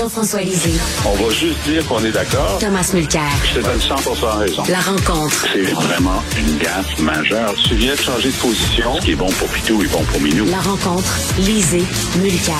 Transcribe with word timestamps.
Jean-François 0.00 0.40
Lisée. 0.40 0.80
On 1.04 1.12
va 1.12 1.30
juste 1.30 1.62
dire 1.66 1.86
qu'on 1.86 2.02
est 2.02 2.10
d'accord. 2.10 2.56
Thomas 2.58 2.90
Mulcair. 2.94 3.20
Je 3.44 3.60
te 3.60 3.64
donne 3.66 3.78
100 3.78 3.96
raison. 4.38 4.62
La 4.70 4.80
rencontre. 4.80 5.46
C'est 5.52 5.72
vraiment 5.72 6.22
une 6.38 6.56
gaffe 6.56 6.98
majeure. 7.00 7.52
Tu 7.68 7.74
viens 7.74 7.94
de 7.94 8.00
changer 8.00 8.30
de 8.30 8.36
position. 8.36 8.96
Ce 8.96 9.04
qui 9.04 9.10
est 9.10 9.14
bon 9.14 9.28
pour 9.32 9.46
Pitou 9.48 9.82
est 9.82 9.92
bon 9.92 10.02
pour 10.04 10.18
Minou. 10.22 10.46
La 10.46 10.60
rencontre. 10.60 11.18
Lisée. 11.40 11.84
Mulcair. 12.18 12.54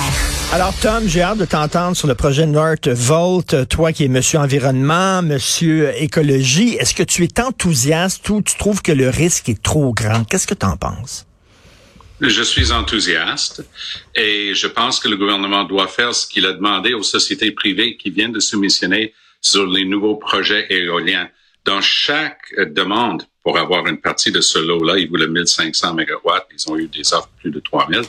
Alors, 0.53 0.71
Tom, 0.83 1.07
j'ai 1.07 1.23
hâte 1.23 1.39
de 1.39 1.45
t'entendre 1.45 1.97
sur 1.97 2.07
le 2.07 2.13
projet 2.13 2.45
Northvolt. 2.45 3.67
Toi 3.67 3.91
qui 3.91 4.05
es 4.05 4.07
monsieur 4.07 4.37
environnement, 4.37 5.23
monsieur 5.23 5.99
écologie, 5.99 6.75
est-ce 6.75 6.93
que 6.93 7.01
tu 7.01 7.23
es 7.23 7.41
enthousiaste 7.41 8.29
ou 8.29 8.43
tu 8.43 8.55
trouves 8.55 8.83
que 8.83 8.91
le 8.91 9.09
risque 9.09 9.49
est 9.49 9.63
trop 9.63 9.93
grand? 9.93 10.25
Qu'est-ce 10.25 10.45
que 10.45 10.53
tu 10.53 10.67
en 10.67 10.77
penses? 10.77 11.25
Je 12.21 12.43
suis 12.43 12.71
enthousiaste 12.71 13.63
et 14.13 14.53
je 14.53 14.67
pense 14.67 14.99
que 14.99 15.07
le 15.07 15.17
gouvernement 15.17 15.63
doit 15.63 15.87
faire 15.87 16.13
ce 16.13 16.27
qu'il 16.27 16.45
a 16.45 16.53
demandé 16.53 16.93
aux 16.93 17.01
sociétés 17.01 17.51
privées 17.51 17.97
qui 17.97 18.11
viennent 18.11 18.31
de 18.31 18.39
soumissionner 18.39 19.15
sur 19.41 19.65
les 19.65 19.85
nouveaux 19.85 20.17
projets 20.17 20.67
éoliens. 20.69 21.27
Dans 21.65 21.81
chaque 21.81 22.53
demande 22.57 23.23
pour 23.43 23.57
avoir 23.57 23.87
une 23.87 23.99
partie 23.99 24.31
de 24.31 24.39
ce 24.39 24.59
lot-là, 24.59 24.99
ils 24.99 25.09
voulaient 25.09 25.27
1500 25.27 25.95
mégawatts, 25.95 26.47
ils 26.53 26.71
ont 26.71 26.77
eu 26.77 26.87
des 26.87 27.11
offres 27.11 27.31
plus 27.39 27.49
de 27.49 27.59
3000. 27.59 28.01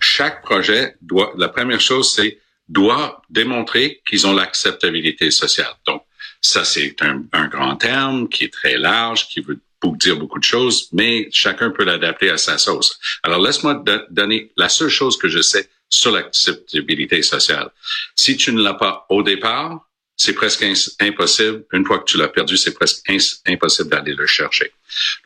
Chaque 0.00 0.42
projet 0.42 0.96
doit, 1.00 1.32
la 1.36 1.48
première 1.48 1.80
chose, 1.80 2.12
c'est 2.12 2.38
doit 2.68 3.22
démontrer 3.30 4.02
qu'ils 4.08 4.26
ont 4.26 4.34
l'acceptabilité 4.34 5.30
sociale. 5.30 5.74
Donc, 5.86 6.02
ça, 6.40 6.64
c'est 6.64 7.00
un, 7.02 7.22
un, 7.32 7.46
grand 7.46 7.76
terme 7.76 8.28
qui 8.28 8.44
est 8.44 8.52
très 8.52 8.76
large, 8.76 9.28
qui 9.28 9.40
veut 9.40 9.60
pour 9.82 9.96
dire 9.96 10.16
beaucoup 10.16 10.38
de 10.38 10.44
choses, 10.44 10.88
mais 10.92 11.28
chacun 11.32 11.70
peut 11.70 11.84
l'adapter 11.84 12.30
à 12.30 12.38
sa 12.38 12.56
sauce. 12.56 12.98
Alors, 13.24 13.42
laisse-moi 13.42 13.82
donner 14.10 14.52
la 14.56 14.68
seule 14.68 14.88
chose 14.88 15.18
que 15.18 15.28
je 15.28 15.42
sais 15.42 15.68
sur 15.90 16.12
l'acceptabilité 16.12 17.20
sociale. 17.22 17.68
Si 18.14 18.36
tu 18.36 18.52
ne 18.52 18.62
l'as 18.62 18.74
pas 18.74 19.04
au 19.10 19.24
départ, 19.24 19.88
c'est 20.16 20.34
presque 20.34 20.64
impossible. 21.00 21.64
Une 21.72 21.84
fois 21.84 21.98
que 21.98 22.04
tu 22.04 22.16
l'as 22.16 22.28
perdu, 22.28 22.56
c'est 22.56 22.74
presque 22.74 23.02
impossible 23.46 23.90
d'aller 23.90 24.14
le 24.14 24.26
chercher. 24.26 24.70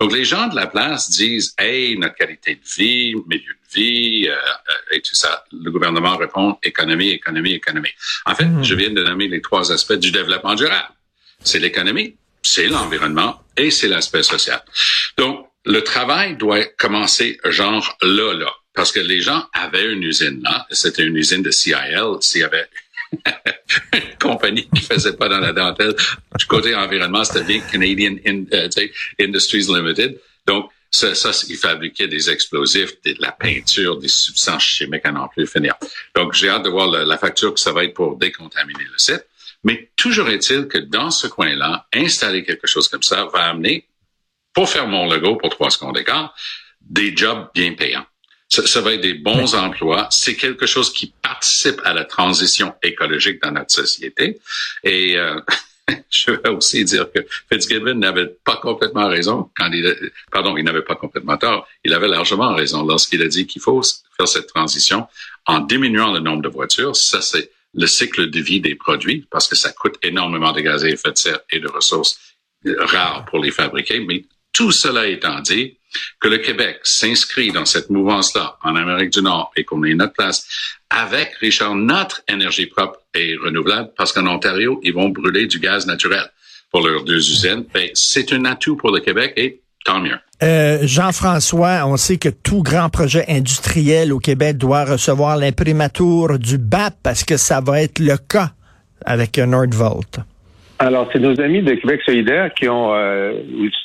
Donc, 0.01 0.15
les 0.15 0.25
gens 0.25 0.49
de 0.49 0.57
la 0.57 0.67
place 0.67 1.11
disent, 1.11 1.55
hey, 1.59 1.99
notre 1.99 2.15
qualité 2.15 2.55
de 2.55 2.67
vie, 2.79 3.15
milieu 3.27 3.53
de 3.53 3.75
vie, 3.75 4.27
euh, 4.27 4.35
euh, 4.35 4.95
et 4.97 5.03
tout 5.03 5.15
ça. 5.15 5.45
Le 5.53 5.71
gouvernement 5.71 6.17
répond, 6.17 6.57
économie, 6.63 7.11
économie, 7.11 7.53
économie. 7.53 7.93
En 8.25 8.35
fait, 8.35 8.47
mmh. 8.47 8.65
je 8.65 8.75
viens 8.75 8.91
de 8.91 9.03
nommer 9.03 9.29
les 9.29 9.43
trois 9.43 9.71
aspects 9.71 10.01
du 10.07 10.13
développement 10.13 10.55
durable. 10.55 10.95
C'est 11.45 11.59
l'économie, 11.59 12.17
c'est 12.43 12.69
l'environnement 12.69 13.43
et 13.57 13.71
c'est 13.71 13.89
l'aspect 13.89 14.23
social. 14.23 14.63
Donc, 15.17 15.47
le 15.65 15.83
travail 15.83 16.37
doit 16.37 16.65
commencer 16.65 17.39
genre 17.45 17.97
là, 18.03 18.33
là. 18.35 18.53
Parce 18.75 18.93
que 18.93 19.01
les 19.01 19.21
gens 19.21 19.47
avaient 19.53 19.91
une 19.91 20.03
usine 20.03 20.43
là. 20.43 20.67
C'était 20.71 21.05
une 21.05 21.17
usine 21.17 21.43
de 21.43 21.51
CIL. 21.51 22.17
S'il 22.21 22.43
y 22.43 22.45
avait 22.45 22.69
une 23.93 24.19
compagnie 24.21 24.69
qui 24.75 24.83
faisait 24.83 25.15
pas 25.15 25.29
dans 25.29 25.41
la 25.41 25.53
dentelle, 25.53 25.95
du 26.39 26.47
côté 26.47 26.75
environnement, 26.75 27.25
c'était 27.25 27.45
bien 27.45 27.61
Canadian 27.61 28.17
euh, 28.53 28.69
Industries 29.19 29.67
Limited. 29.69 30.21
Donc, 30.47 30.71
ça, 30.91 31.15
ça, 31.15 31.31
ils 31.49 31.57
fabriquaient 31.57 32.09
des 32.09 32.31
explosifs, 32.31 33.01
de 33.05 33.17
la 33.19 33.33
peinture, 33.33 33.99
des 33.99 34.09
substances 34.09 34.63
chimiques 34.63 35.05
à 35.05 35.13
n'en 35.13 35.29
plus 35.29 35.47
finir. 35.47 35.75
Donc, 36.15 36.33
j'ai 36.33 36.49
hâte 36.49 36.65
de 36.65 36.71
voir 36.71 36.89
la 36.89 37.19
facture 37.19 37.53
que 37.53 37.61
ça 37.61 37.73
va 37.73 37.85
être 37.85 37.95
pour 37.95 38.17
décontaminer 38.17 38.85
le 38.85 38.99
site. 38.99 39.27
Mais 39.65 39.91
toujours 39.97 40.29
est-il 40.29 40.69
que 40.69 40.79
dans 40.79 41.11
ce 41.11 41.27
coin-là, 41.27 41.87
installer 41.93 42.45
quelque 42.45 42.67
chose 42.67 42.89
comme 42.89 43.03
ça 43.03 43.25
va 43.27 43.45
amener, 43.45 43.87
pour 44.53 44.69
faire 44.69 44.87
mon 44.87 45.07
logo 45.07 45.37
pour 45.37 45.51
trois 45.51 45.71
secondes 45.71 45.97
d'écart, 45.97 46.35
des 46.81 47.15
jobs 47.15 47.49
bien 47.55 47.75
payants. 47.75 48.07
Ça, 48.49 48.67
ça 48.67 48.81
va 48.81 48.95
être 48.95 49.01
des 49.01 49.15
bons 49.15 49.55
emplois. 49.55 50.07
C'est 50.11 50.37
quelque 50.37 50.67
chose 50.67 50.93
qui 50.93 51.13
participe 51.21 51.81
à 51.85 51.93
la 51.93 52.05
transition 52.05 52.75
écologique 52.83 53.43
dans 53.43 53.51
notre 53.51 53.73
société. 53.73 54.41
Et 54.85 55.19
euh, 55.19 55.41
je 56.11 56.31
vais 56.31 56.49
aussi 56.49 56.85
dire 56.85 57.11
que 57.13 57.21
Fitzgibbon 57.53 57.95
n'avait 57.95 58.29
pas 58.45 58.57
complètement 58.57 59.09
raison 59.09 59.51
quand 59.57 59.71
il, 59.73 60.13
pardon, 60.31 60.57
il 60.57 60.65
n'avait 60.65 60.83
pas 60.83 60.95
complètement 60.95 61.37
tort. 61.37 61.67
Il 61.85 61.93
avait 61.93 62.09
largement 62.09 62.55
raison 62.55 62.85
lorsqu'il 62.87 63.21
a 63.23 63.29
dit 63.29 63.47
qu'il 63.47 63.61
faut 63.61 63.83
faire 64.17 64.29
cette 64.29 64.47
transition 64.47 65.07
en 65.45 65.61
diminuant 65.61 66.13
le 66.13 66.21
nombre 66.21 66.43
de 66.43 66.49
voitures. 66.49 66.97
Ça, 66.97 67.21
c'est 67.21 67.51
le 67.77 67.87
cycle 67.87 68.31
de 68.31 68.41
vie 68.41 68.61
des 68.61 68.75
produits 68.75 69.27
parce 69.31 69.49
que 69.49 69.55
ça 69.55 69.73
coûte 69.73 69.97
énormément 70.03 70.53
de 70.53 70.61
gaz 70.61 70.85
à 70.85 70.89
effet 70.89 71.13
de 71.13 71.19
serre 71.19 71.41
et 71.51 71.61
de 71.61 71.69
ressources 71.69 72.19
rares 72.65 73.25
pour 73.27 73.39
les 73.39 73.51
fabriquer. 73.51 74.01
Mais 74.01 74.25
tout 74.53 74.73
cela 74.73 75.07
étant 75.07 75.41
dit, 75.41 75.77
que 76.21 76.29
le 76.29 76.39
Québec 76.39 76.81
s'inscrit 76.83 77.53
dans 77.53 77.65
cette 77.65 77.91
mouvance-là 77.91 78.59
en 78.63 78.77
Amérique 78.77 79.11
du 79.11 79.23
Nord 79.23 79.53
et 79.57 79.65
qu'on 79.65 79.83
ait 79.85 79.95
notre 79.95 80.13
place 80.13 80.47
avec, 80.91 81.35
Richard, 81.41 81.75
notre 81.75 82.23
énergie 82.29 82.67
propre 82.67 83.01
et 83.15 83.37
renouvelable 83.37 83.91
parce 83.97 84.13
qu'en 84.13 84.27
Ontario, 84.27 84.81
ils 84.83 84.93
vont 84.93 85.09
brûler 85.09 85.47
du 85.47 85.59
gaz 85.59 85.87
naturel 85.87 86.31
pour 86.71 86.87
leurs 86.87 87.05
deux 87.05 87.19
usines. 87.31 87.67
Ben, 87.73 87.91
c'est 87.95 88.33
un 88.33 88.45
atout 88.45 88.77
pour 88.77 88.91
le 88.91 89.01
Québec 89.01 89.33
et 89.37 89.61
tant 89.87 90.01
mieux. 90.01 90.19
Euh, 90.43 90.79
Jean-François, 90.83 91.87
on 91.87 91.97
sait 91.97 92.19
que 92.19 92.29
tout 92.29 92.63
grand 92.63 92.91
projet 92.91 93.25
industriel 93.29 94.13
au 94.13 94.19
Québec 94.19 94.59
doit 94.59 94.85
recevoir 94.85 95.37
l'imprimatur 95.39 96.39
du 96.39 96.59
BAP 96.59 96.95
parce 97.03 97.25
que 97.25 97.37
ça 97.39 97.61
va 97.61 97.81
être 97.81 98.01
le 98.01 98.17
cas 98.17 98.51
avec 99.07 99.39
Nordvolt. 99.39 100.21
Alors, 100.79 101.09
c'est 101.11 101.21
nos 101.21 101.41
amis 101.41 101.63
de 101.63 101.73
Québec 101.75 102.03
solidaire 102.05 102.53
qui 102.53 102.69
ont, 102.69 102.93
euh, 102.95 103.33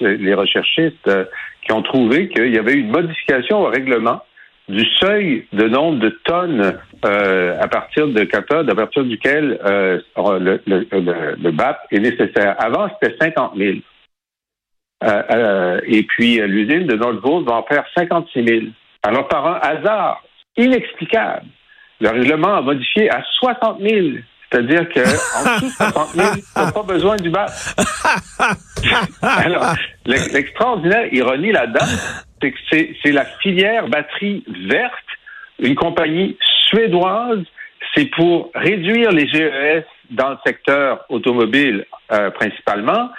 les 0.01 0.33
recherchistes, 0.33 1.07
euh, 1.07 1.23
qui 1.65 1.71
ont 1.71 1.81
trouvé 1.83 2.27
qu'il 2.27 2.53
y 2.53 2.57
avait 2.57 2.73
eu 2.73 2.81
une 2.81 2.91
modification 2.91 3.61
au 3.61 3.67
règlement 3.67 4.21
du 4.67 4.83
seuil 4.99 5.45
de 5.53 5.67
nombre 5.67 5.99
de 5.99 6.09
tonnes 6.25 6.73
euh, 7.05 7.57
à 7.59 7.67
partir 7.67 8.07
de 8.07 8.23
cathode, 8.25 8.69
à 8.69 8.75
partir 8.75 9.03
duquel 9.05 9.59
le, 9.65 10.03
le, 10.65 10.87
le, 11.41 11.51
BAP 11.51 11.79
est 11.91 11.99
nécessaire. 11.99 12.55
Avant, 12.59 12.87
c'était 13.01 13.15
50 13.21 13.53
000. 13.57 13.77
Euh, 15.03 15.23
euh, 15.31 15.81
et 15.85 16.03
puis, 16.03 16.39
euh, 16.39 16.45
l'usine 16.45 16.85
de 16.85 16.95
Nordvolt 16.95 17.47
va 17.47 17.55
en 17.55 17.63
faire 17.63 17.83
56 17.97 18.45
000. 18.45 18.59
Alors, 19.03 19.27
par 19.27 19.45
un 19.47 19.59
hasard 19.61 20.23
inexplicable, 20.57 21.45
le 21.99 22.09
règlement 22.09 22.55
a 22.55 22.61
modifié 22.61 23.09
à 23.09 23.23
60 23.39 23.79
000. 23.81 24.07
C'est-à-dire 24.51 24.87
qu'en 24.89 25.01
dessous 25.01 25.65
de 25.65 25.71
60 25.71 26.09
000, 26.09 26.27
n'a 26.55 26.71
pas 26.71 26.83
besoin 26.83 27.15
du 27.15 27.29
BAP. 27.29 27.49
Alors, 29.21 29.75
l'extraordinaire 30.05 31.11
ironie 31.13 31.51
là-dedans, 31.51 31.85
c'est 32.41 32.51
que 32.51 32.93
c'est 33.01 33.11
la 33.11 33.25
filière 33.41 33.87
batterie 33.87 34.43
verte, 34.67 34.93
une 35.59 35.75
compagnie 35.75 36.37
suédoise, 36.67 37.43
c'est 37.95 38.05
pour 38.11 38.51
réduire 38.53 39.11
les 39.11 39.27
GES 39.27 39.85
dans 40.11 40.31
le 40.31 40.37
secteur 40.45 41.05
automobile 41.09 41.85
principalement, 42.35 43.09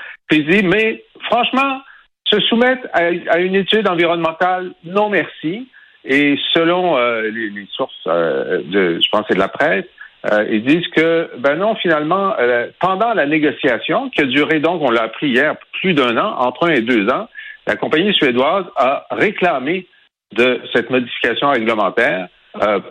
mais 0.62 1.03
franchement, 1.25 1.81
se 2.27 2.41
soumettre 2.41 2.87
à, 2.93 3.38
une 3.38 3.55
étude 3.55 3.88
environnementale, 3.88 4.72
non 4.84 5.09
merci. 5.10 5.69
Et 6.05 6.37
selon 6.53 6.97
euh, 6.97 7.31
les, 7.31 7.66
sources 7.71 7.94
euh, 8.06 8.60
de, 8.65 9.00
je 9.00 9.09
pense, 9.10 9.25
c'est 9.28 9.34
de 9.34 9.38
la 9.38 9.49
presse, 9.49 9.84
euh, 10.33 10.47
ils 10.50 10.65
disent 10.65 10.87
que, 10.88 11.31
ben 11.38 11.56
non, 11.56 11.75
finalement, 11.77 12.34
pendant 12.81 13.12
la 13.12 13.27
négociation, 13.27 14.09
qui 14.10 14.22
a 14.22 14.25
duré 14.25 14.60
donc, 14.60 14.83
on 14.83 14.91
l'a 14.91 15.03
appris 15.03 15.28
hier, 15.28 15.56
plus 15.81 15.94
d'un 15.94 16.16
an, 16.16 16.37
entre 16.38 16.69
un 16.69 16.75
et 16.75 16.81
deux 16.81 17.09
ans, 17.09 17.28
la 17.66 17.77
compagnie 17.77 18.12
suédoise 18.15 18.65
a 18.77 19.06
réclamé 19.10 19.87
de 20.34 20.60
cette 20.72 20.91
modification 20.91 21.50
réglementaire 21.50 22.28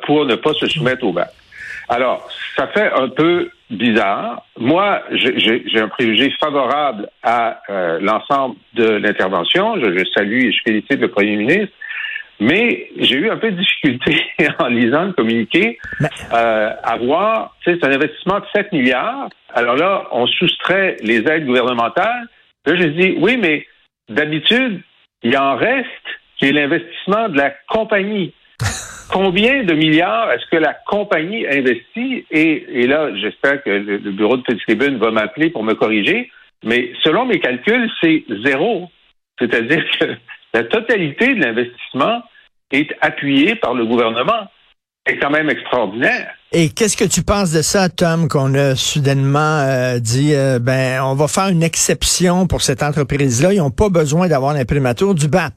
pour 0.05 0.25
ne 0.25 0.35
pas 0.35 0.53
se 0.53 0.67
soumettre 0.67 1.05
au 1.05 1.11
bac. 1.11 1.29
Alors, 1.91 2.25
ça 2.55 2.67
fait 2.67 2.89
un 2.93 3.09
peu 3.09 3.49
bizarre. 3.69 4.45
Moi, 4.57 5.03
j'ai 5.11 5.79
un 5.79 5.89
préjugé 5.89 6.33
favorable 6.39 7.09
à 7.21 7.59
euh, 7.69 7.99
l'ensemble 7.99 8.55
de 8.75 8.85
l'intervention. 8.91 9.75
Je, 9.75 10.05
salue 10.15 10.45
et 10.45 10.51
je 10.53 10.57
félicite 10.63 11.01
le 11.01 11.09
premier 11.09 11.35
ministre. 11.35 11.73
Mais 12.39 12.89
j'ai 12.97 13.17
eu 13.17 13.29
un 13.29 13.35
peu 13.35 13.51
de 13.51 13.57
difficulté 13.57 14.23
en 14.59 14.67
lisant 14.67 15.03
le 15.03 15.11
communiqué 15.11 15.79
euh, 16.33 16.71
à 16.81 16.95
voir, 16.95 17.57
c'est 17.65 17.83
un 17.83 17.91
investissement 17.91 18.39
de 18.39 18.45
7 18.55 18.71
milliards. 18.71 19.27
Alors 19.53 19.75
là, 19.75 20.07
on 20.13 20.25
soustrait 20.27 20.95
les 21.03 21.27
aides 21.27 21.45
gouvernementales. 21.45 22.27
Là, 22.65 22.75
je 22.77 22.87
dis, 22.87 23.17
oui, 23.19 23.35
mais 23.35 23.67
d'habitude, 24.07 24.81
il 25.23 25.37
en 25.37 25.57
reste 25.57 25.87
qui 26.39 26.45
est 26.45 26.53
l'investissement 26.53 27.27
de 27.27 27.37
la 27.37 27.51
compagnie. 27.67 28.33
Combien 29.11 29.63
de 29.63 29.73
milliards 29.73 30.31
est-ce 30.31 30.45
que 30.49 30.57
la 30.57 30.73
compagnie 30.87 31.45
investit? 31.47 32.25
Et, 32.31 32.87
là, 32.87 33.15
j'espère 33.15 33.63
que 33.63 33.69
le, 33.69 33.97
bureau 34.11 34.37
de 34.37 34.43
Fitzgibbon 34.43 34.97
va 34.97 35.11
m'appeler 35.11 35.49
pour 35.49 35.63
me 35.63 35.73
corriger, 35.73 36.31
mais 36.63 36.91
selon 37.03 37.25
mes 37.25 37.39
calculs, 37.39 37.89
c'est 38.01 38.23
zéro. 38.43 38.89
C'est-à-dire 39.39 39.83
que 39.99 40.05
la 40.53 40.63
totalité 40.63 41.33
de 41.33 41.41
l'investissement 41.41 42.23
est 42.71 42.89
appuyée 43.01 43.55
par 43.55 43.73
le 43.73 43.85
gouvernement. 43.85 44.47
C'est 45.05 45.17
quand 45.17 45.31
même 45.31 45.49
extraordinaire. 45.49 46.35
Et 46.51 46.69
qu'est-ce 46.69 46.95
que 46.95 47.05
tu 47.05 47.23
penses 47.23 47.51
de 47.51 47.61
ça, 47.61 47.89
Tom, 47.89 48.27
qu'on 48.27 48.53
a 48.53 48.75
soudainement 48.75 49.61
euh, 49.61 49.99
dit, 49.99 50.35
euh, 50.35 50.59
ben, 50.59 51.01
on 51.01 51.15
va 51.15 51.27
faire 51.27 51.47
une 51.47 51.63
exception 51.63 52.45
pour 52.45 52.61
cette 52.61 52.83
entreprise-là. 52.83 53.53
Ils 53.53 53.57
n'ont 53.57 53.71
pas 53.71 53.89
besoin 53.89 54.27
d'avoir 54.27 54.53
l'imprimatur 54.53 55.15
du 55.15 55.27
BAP. 55.27 55.53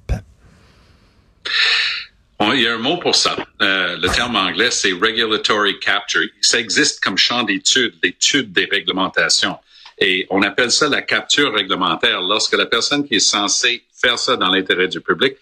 Il 2.40 2.62
y 2.62 2.66
a 2.66 2.74
un 2.74 2.78
mot 2.78 2.96
pour 2.98 3.14
ça. 3.14 3.36
Euh, 3.62 3.96
le 3.96 4.08
terme 4.08 4.36
anglais, 4.36 4.70
c'est 4.70 4.92
regulatory 4.92 5.78
capture. 5.78 6.28
Ça 6.40 6.58
existe 6.58 7.02
comme 7.02 7.16
champ 7.16 7.42
d'étude, 7.42 7.94
l'étude 8.02 8.52
des 8.52 8.66
réglementations. 8.66 9.56
Et 9.98 10.26
on 10.30 10.42
appelle 10.42 10.70
ça 10.70 10.88
la 10.88 11.02
capture 11.02 11.54
réglementaire 11.54 12.20
lorsque 12.20 12.54
la 12.54 12.66
personne 12.66 13.06
qui 13.06 13.16
est 13.16 13.20
censée 13.20 13.84
faire 13.94 14.18
ça 14.18 14.36
dans 14.36 14.48
l'intérêt 14.48 14.88
du 14.88 15.00
public 15.00 15.34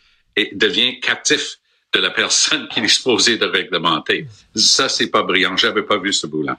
devient 0.53 1.01
captif 1.01 1.59
de 1.93 2.01
la 2.01 2.11
personne 2.11 2.69
qui 2.69 2.81
est 2.81 3.39
de 3.39 3.47
réglementer. 3.47 4.27
Ça, 4.55 4.89
c'est 4.89 5.09
pas 5.09 5.23
brillant. 5.23 5.57
J'avais 5.57 5.83
pas 5.83 5.99
vu 5.99 6.13
ce 6.13 6.27
bout-là. 6.27 6.59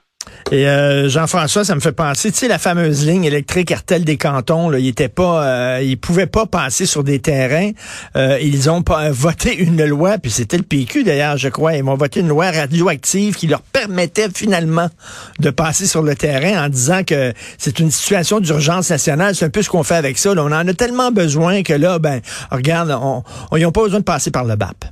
Et 0.52 0.68
euh, 0.68 1.10
Jean-François, 1.10 1.66
ça 1.66 1.76
me 1.76 1.80
fait 1.80 1.92
penser, 1.92 2.32
tu 2.32 2.38
sais, 2.38 2.48
la 2.48 2.60
fameuse 2.60 3.06
ligne 3.06 3.26
électrique 3.26 3.72
Artel 3.72 4.06
des 4.06 4.18
cantons, 4.18 4.70
là, 4.70 4.80
ils 4.80 4.88
étaient 4.88 5.10
pas, 5.10 5.46
euh, 5.46 5.82
ils 5.82 5.98
pouvaient 5.98 6.28
pas 6.28 6.46
passer 6.46 6.86
sur 6.86 7.04
des 7.04 7.20
terrains. 7.20 7.72
Euh, 8.16 8.38
ils 8.42 8.70
ont 8.70 8.84
pas 8.84 9.10
voté 9.12 9.56
une 9.58 9.84
loi, 9.84 10.18
puis 10.18 10.32
c'était 10.32 10.58
le 10.58 10.64
PQ 10.64 11.04
d'ailleurs, 11.04 11.38
je 11.38 11.50
crois. 11.50 11.76
Ils 11.76 11.84
ont 11.84 11.96
voté 11.96 12.20
une 12.20 12.28
loi 12.28 12.52
radioactive 12.52 13.36
qui 13.36 13.48
leur 13.48 13.62
permettait 13.62 14.30
finalement 14.34 14.90
de 15.40 15.50
passer 15.50 15.88
sur 15.88 16.04
le 16.04 16.16
terrain 16.16 16.66
en 16.66 16.70
disant 16.70 17.04
que 17.04 17.34
c'est 17.58 17.80
une 17.80 17.92
situation 17.92 18.40
d'urgence 18.40 18.92
nationale. 18.92 19.36
C'est 19.36 19.46
un 19.46 19.50
peu 19.50 19.62
ce 19.62 19.70
qu'on 19.70 19.84
fait 19.84 19.96
avec 19.96 20.18
ça. 20.18 20.32
On 20.32 20.40
en 20.40 20.68
a 20.68 20.74
tellement 20.74 21.12
besoin 21.12 21.64
que 21.64 21.74
là, 21.74 22.00
ben, 22.00 22.22
regarde, 22.52 22.92
on, 22.92 23.24
on 23.52 23.58
ils 23.58 23.72
pas 23.72 23.84
besoin 23.84 24.00
de 24.00 24.06
passer 24.06 24.32
par 24.32 24.46
le 24.46 24.56
BAP. 24.56 24.86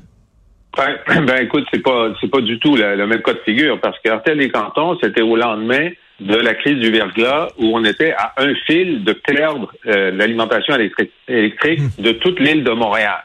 Ben, 0.77 0.97
ben, 1.25 1.44
écoute, 1.44 1.65
c'est 1.73 1.81
pas 1.81 2.13
c'est 2.19 2.29
pas 2.29 2.41
du 2.41 2.59
tout 2.59 2.75
le, 2.75 3.06
même 3.06 3.21
cas 3.21 3.33
de 3.33 3.39
figure 3.39 3.79
parce 3.79 3.97
qu'Artel 4.00 4.38
des 4.38 4.50
Cantons, 4.50 4.97
c'était 5.01 5.21
au 5.21 5.35
lendemain 5.35 5.89
de 6.19 6.35
la 6.35 6.53
crise 6.53 6.79
du 6.79 6.91
verglas 6.91 7.50
où 7.57 7.75
on 7.75 7.83
était 7.83 8.13
à 8.13 8.33
un 8.38 8.53
fil 8.68 9.03
de 9.03 9.13
perdre 9.13 9.71
euh, 9.88 10.12
l'alimentation 10.12 10.75
électrique, 10.75 11.79
hmm. 11.79 12.01
de 12.01 12.12
toute 12.13 12.39
l'île 12.39 12.63
de 12.63 12.71
Montréal. 12.71 13.23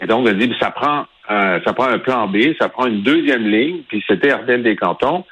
Et 0.00 0.06
donc, 0.06 0.26
on 0.26 0.32
dit, 0.32 0.52
ça 0.58 0.70
prend 0.70 1.06
euh, 1.30 1.58
ça 1.64 1.72
prend 1.72 1.86
un 1.86 1.98
plan 1.98 2.26
B, 2.26 2.54
ça 2.58 2.68
prend 2.68 2.86
une 2.86 3.02
deuxième 3.02 3.46
ligne, 3.46 3.82
puis 3.88 4.04
c'était 4.06 4.30
Artel 4.30 4.62
des 4.62 4.76
Cantons. 4.76 5.24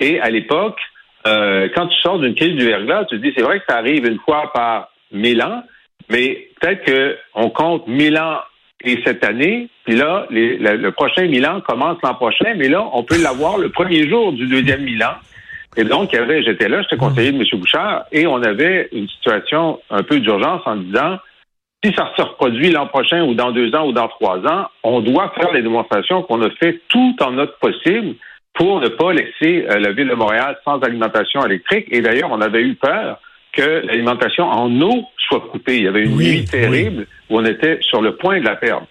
Et 0.00 0.20
à 0.20 0.30
l'époque, 0.30 0.78
euh, 1.26 1.68
quand 1.74 1.86
tu 1.86 1.98
sors 2.00 2.18
d'une 2.18 2.34
crise 2.34 2.54
du 2.54 2.66
verglas, 2.66 3.04
tu 3.06 3.18
te 3.18 3.22
dis, 3.26 3.32
c'est 3.36 3.42
vrai 3.42 3.58
que 3.60 3.64
ça 3.68 3.78
arrive 3.78 4.06
une 4.06 4.18
fois 4.18 4.50
par 4.52 4.90
mille 5.12 5.42
ans, 5.42 5.62
mais 6.10 6.48
peut-être 6.60 6.84
qu'on 7.34 7.50
compte 7.50 7.86
mille 7.86 8.18
ans 8.18 8.40
et 8.84 9.00
cette 9.04 9.24
année, 9.24 9.68
puis 9.88 9.96
là, 9.96 10.26
le, 10.28 10.90
prochain 10.90 11.26
Milan 11.28 11.62
commence 11.66 11.96
l'an 12.02 12.12
prochain, 12.12 12.52
mais 12.58 12.68
là, 12.68 12.86
on 12.92 13.04
peut 13.04 13.16
l'avoir 13.22 13.56
le 13.56 13.70
premier 13.70 14.06
jour 14.06 14.34
du 14.34 14.46
deuxième 14.46 14.82
Milan. 14.82 15.12
Et 15.78 15.84
donc, 15.84 16.10
j'étais 16.12 16.68
là, 16.68 16.82
j'étais 16.82 16.98
conseiller 16.98 17.32
de 17.32 17.38
M. 17.38 17.44
Bouchard, 17.58 18.04
et 18.12 18.26
on 18.26 18.42
avait 18.42 18.90
une 18.92 19.08
situation 19.08 19.80
un 19.88 20.02
peu 20.02 20.20
d'urgence 20.20 20.60
en 20.66 20.76
disant, 20.76 21.16
si 21.82 21.94
ça 21.94 22.12
se 22.14 22.20
reproduit 22.20 22.70
l'an 22.70 22.86
prochain 22.86 23.24
ou 23.24 23.32
dans 23.32 23.50
deux 23.50 23.74
ans 23.74 23.86
ou 23.86 23.92
dans 23.92 24.08
trois 24.08 24.36
ans, 24.46 24.66
on 24.82 25.00
doit 25.00 25.32
faire 25.34 25.54
les 25.54 25.62
démonstrations 25.62 26.22
qu'on 26.22 26.42
a 26.42 26.50
fait 26.50 26.82
tout 26.88 27.16
en 27.22 27.30
notre 27.30 27.58
possible 27.58 28.16
pour 28.52 28.82
ne 28.82 28.88
pas 28.88 29.14
laisser 29.14 29.64
euh, 29.70 29.78
la 29.78 29.92
ville 29.92 30.08
de 30.08 30.14
Montréal 30.14 30.58
sans 30.66 30.80
alimentation 30.80 31.46
électrique. 31.46 31.86
Et 31.90 32.02
d'ailleurs, 32.02 32.30
on 32.30 32.42
avait 32.42 32.60
eu 32.60 32.74
peur 32.74 33.20
que 33.54 33.86
l'alimentation 33.86 34.44
en 34.44 34.70
eau 34.82 35.06
soit 35.16 35.48
coupée. 35.50 35.78
Il 35.78 35.84
y 35.84 35.88
avait 35.88 36.02
une 36.02 36.16
nuit 36.16 36.44
terrible 36.44 37.06
où 37.30 37.38
on 37.38 37.44
était 37.46 37.78
sur 37.80 38.02
le 38.02 38.16
point 38.16 38.38
de 38.38 38.44
la 38.44 38.56
perdre. 38.56 38.86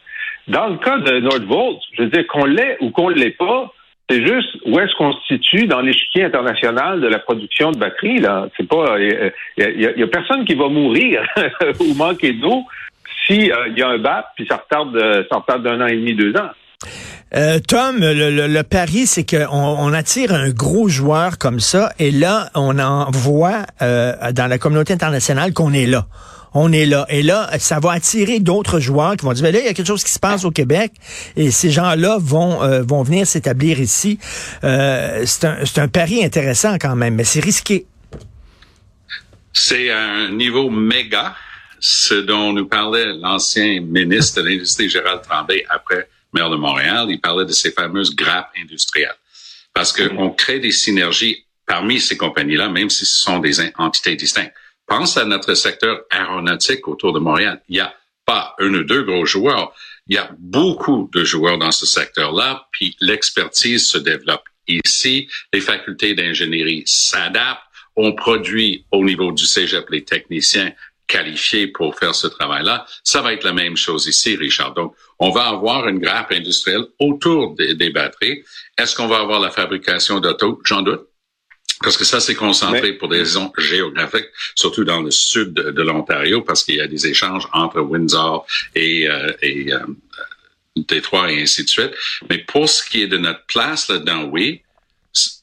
Dans 0.47 0.67
le 0.67 0.77
cas 0.77 0.97
de 0.99 1.19
Nordvolt, 1.19 1.79
je 1.93 2.03
veux 2.03 2.09
dire 2.09 2.25
qu'on 2.27 2.45
l'ait 2.45 2.77
ou 2.81 2.91
qu'on 2.91 3.09
ne 3.09 3.15
l'ait 3.15 3.31
pas, 3.31 3.71
c'est 4.09 4.25
juste 4.25 4.57
où 4.65 4.79
est-ce 4.79 4.95
qu'on 4.97 5.11
se 5.11 5.35
situe 5.35 5.67
dans 5.67 5.81
l'échiquier 5.81 6.23
international 6.23 7.01
de 7.01 7.07
la 7.07 7.19
production 7.19 7.71
de 7.71 7.77
batteries. 7.77 8.19
Là, 8.19 8.47
c'est 8.55 8.67
pas, 8.67 8.97
il 8.99 9.31
y, 9.57 10.03
a 10.03 10.07
personne 10.07 10.45
qui 10.45 10.55
va 10.55 10.69
mourir 10.69 11.21
ou 11.81 11.93
manquer 11.95 12.33
d'eau 12.33 12.63
si 13.25 13.51
euh, 13.51 13.67
il 13.67 13.77
y 13.77 13.81
a 13.81 13.89
un 13.89 13.97
BAP 13.97 14.25
puis 14.35 14.47
ça 14.49 14.57
retarde, 14.57 14.97
ça 15.29 15.37
retarde 15.37 15.63
d'un 15.63 15.81
an 15.81 15.87
et 15.87 15.95
demi, 15.97 16.15
deux 16.15 16.33
ans. 16.37 16.49
Euh, 17.35 17.59
Tom, 17.67 17.97
le, 17.99 18.61
pari, 18.61 19.05
c'est 19.05 19.29
qu'on 19.29 19.47
on 19.51 19.91
attire 19.91 20.33
un 20.33 20.49
gros 20.49 20.87
joueur 20.87 21.37
comme 21.37 21.59
ça, 21.59 21.91
et 21.99 22.11
là, 22.11 22.49
on 22.55 22.79
en 22.79 23.11
voit 23.11 23.63
euh, 23.81 24.13
dans 24.31 24.47
la 24.47 24.57
communauté 24.57 24.93
internationale 24.93 25.53
qu'on 25.53 25.73
est 25.73 25.87
là. 25.87 26.05
On 26.59 26.71
est 26.71 26.85
là. 26.85 27.05
Et 27.09 27.21
là, 27.21 27.49
ça 27.59 27.79
va 27.79 27.91
attirer 27.91 28.39
d'autres 28.39 28.79
joueurs 28.79 29.15
qui 29.15 29.25
vont 29.25 29.33
dire, 29.33 29.43
ben 29.43 29.53
là, 29.53 29.59
il 29.59 29.65
y 29.65 29.69
a 29.69 29.73
quelque 29.73 29.85
chose 29.85 30.03
qui 30.03 30.11
se 30.11 30.19
passe 30.19 30.43
au 30.43 30.51
Québec, 30.51 30.91
et 31.35 31.51
ces 31.51 31.69
gens-là 31.69 32.17
vont 32.19 32.63
euh, 32.63 32.81
venir 32.81 33.27
s'établir 33.27 33.79
ici. 33.79 34.17
c'est 34.61 35.45
un, 35.45 35.57
un 35.77 35.87
pari 35.87 36.23
intéressant 36.23 36.77
quand 36.79 36.95
même, 36.95 37.15
mais 37.15 37.25
c'est 37.25 37.43
risqué. 37.43 37.85
C'est 39.53 39.91
un 39.91 40.29
niveau 40.31 40.69
méga, 40.69 41.35
ce 41.79 42.15
dont 42.15 42.53
nous 42.53 42.67
parlait 42.67 43.05
l'ancien 43.05 43.81
ministre 43.81 44.41
de 44.41 44.47
l'Industrie, 44.47 44.89
Gérald 44.89 45.21
Tremblay, 45.21 45.65
après 45.69 46.07
maire 46.33 46.49
de 46.49 46.55
Montréal, 46.55 47.07
il 47.09 47.19
parlait 47.19 47.45
de 47.45 47.51
ces 47.51 47.71
fameuses 47.71 48.15
grappes 48.15 48.51
industrielles. 48.61 49.15
Parce 49.73 49.93
qu'on 49.93 50.29
crée 50.29 50.59
des 50.59 50.71
synergies 50.71 51.45
parmi 51.65 51.99
ces 51.99 52.17
compagnies-là, 52.17 52.69
même 52.69 52.89
si 52.89 53.05
ce 53.05 53.19
sont 53.19 53.39
des 53.39 53.59
entités 53.77 54.15
distinctes. 54.15 54.53
Pense 54.87 55.17
à 55.17 55.25
notre 55.25 55.53
secteur 55.53 56.01
aéronautique 56.09 56.87
autour 56.87 57.13
de 57.13 57.19
Montréal. 57.19 57.61
Il 57.67 57.73
n'y 57.73 57.81
a 57.81 57.93
pas 58.25 58.55
un 58.59 58.73
ou 58.73 58.83
deux 58.83 59.03
gros 59.03 59.25
joueurs. 59.25 59.73
Il 60.07 60.15
y 60.15 60.17
a 60.17 60.29
beaucoup 60.39 61.09
de 61.13 61.23
joueurs 61.23 61.57
dans 61.57 61.71
ce 61.71 61.85
secteur-là, 61.85 62.67
puis 62.71 62.95
l'expertise 63.01 63.87
se 63.87 63.97
développe 63.97 64.43
ici. 64.67 65.27
Les 65.53 65.61
facultés 65.61 66.13
d'ingénierie 66.13 66.83
s'adaptent. 66.85 67.61
On 67.95 68.13
produit 68.13 68.85
au 68.91 69.03
niveau 69.03 69.31
du 69.31 69.45
cégep 69.45 69.89
les 69.89 70.03
techniciens 70.03 70.71
qualifiés 71.07 71.67
pour 71.67 71.97
faire 71.97 72.13
ce 72.13 72.27
travail-là. 72.27 72.85
Ça 73.03 73.21
va 73.21 73.33
être 73.33 73.43
la 73.43 73.53
même 73.53 73.77
chose 73.77 74.07
ici, 74.07 74.35
Richard. 74.35 74.73
Donc, 74.73 74.93
on 75.19 75.31
va 75.31 75.47
avoir 75.47 75.87
une 75.87 75.99
grappe 75.99 76.31
industrielle 76.31 76.85
autour 76.99 77.55
des, 77.55 77.89
batteries. 77.89 78.43
Est-ce 78.77 78.95
qu'on 78.95 79.07
va 79.07 79.19
avoir 79.19 79.39
la 79.39 79.49
fabrication 79.49 80.19
d'auto? 80.19 80.61
J'en 80.65 80.81
doute. 80.81 81.07
Parce 81.81 81.95
que 81.95 82.05
ça, 82.05 82.19
c'est 82.19 82.35
concentré 82.35 82.93
pour 82.93 83.07
des 83.07 83.19
raisons 83.19 83.53
géographiques, 83.57 84.29
surtout 84.55 84.83
dans 84.83 85.01
le 85.01 85.11
sud 85.11 85.53
de, 85.53 85.81
l'Ontario, 85.83 86.41
parce 86.41 86.63
qu'il 86.63 86.75
y 86.75 86.81
a 86.81 86.87
des 86.87 87.05
échanges 87.05 87.47
entre 87.53 87.81
Windsor 87.81 88.47
et, 88.73 89.07
euh, 89.07 89.31
et 89.43 89.71
euh, 89.71 89.79
Détroit 90.75 91.31
et 91.31 91.41
ainsi 91.41 91.63
de 91.63 91.69
suite. 91.69 91.91
Mais 92.29 92.39
pour 92.39 92.67
ce 92.67 92.87
qui 92.87 93.03
est 93.03 93.07
de 93.07 93.17
notre 93.17 93.45
place 93.45 93.89
là-dedans, 93.89 94.23
oui, 94.23 94.61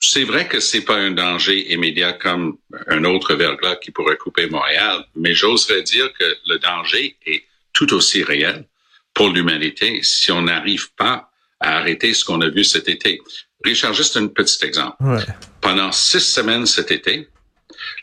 c'est 0.00 0.24
vrai 0.24 0.46
que 0.46 0.60
c'est 0.60 0.82
pas 0.82 0.96
un 0.96 1.10
danger 1.10 1.72
immédiat 1.72 2.12
comme 2.12 2.58
un 2.88 3.04
autre 3.04 3.34
verglas 3.34 3.76
qui 3.76 3.90
pourrait 3.90 4.16
couper 4.16 4.46
Montréal, 4.48 5.04
mais 5.16 5.34
j'oserais 5.34 5.82
dire 5.82 6.12
que 6.12 6.36
le 6.46 6.58
danger 6.58 7.16
est 7.26 7.44
tout 7.72 7.92
aussi 7.92 8.22
réel 8.22 8.66
pour 9.12 9.30
l'humanité 9.30 10.00
si 10.02 10.30
on 10.32 10.42
n'arrive 10.42 10.92
pas 10.94 11.30
à 11.60 11.78
arrêter 11.78 12.14
ce 12.14 12.24
qu'on 12.24 12.40
a 12.40 12.48
vu 12.48 12.64
cet 12.64 12.88
été. 12.88 13.20
Richard, 13.64 13.94
juste 13.94 14.16
un 14.16 14.26
petit 14.26 14.64
exemple. 14.64 14.96
Pendant 15.60 15.90
six 15.90 16.20
semaines 16.20 16.66
cet 16.66 16.90
été, 16.90 17.28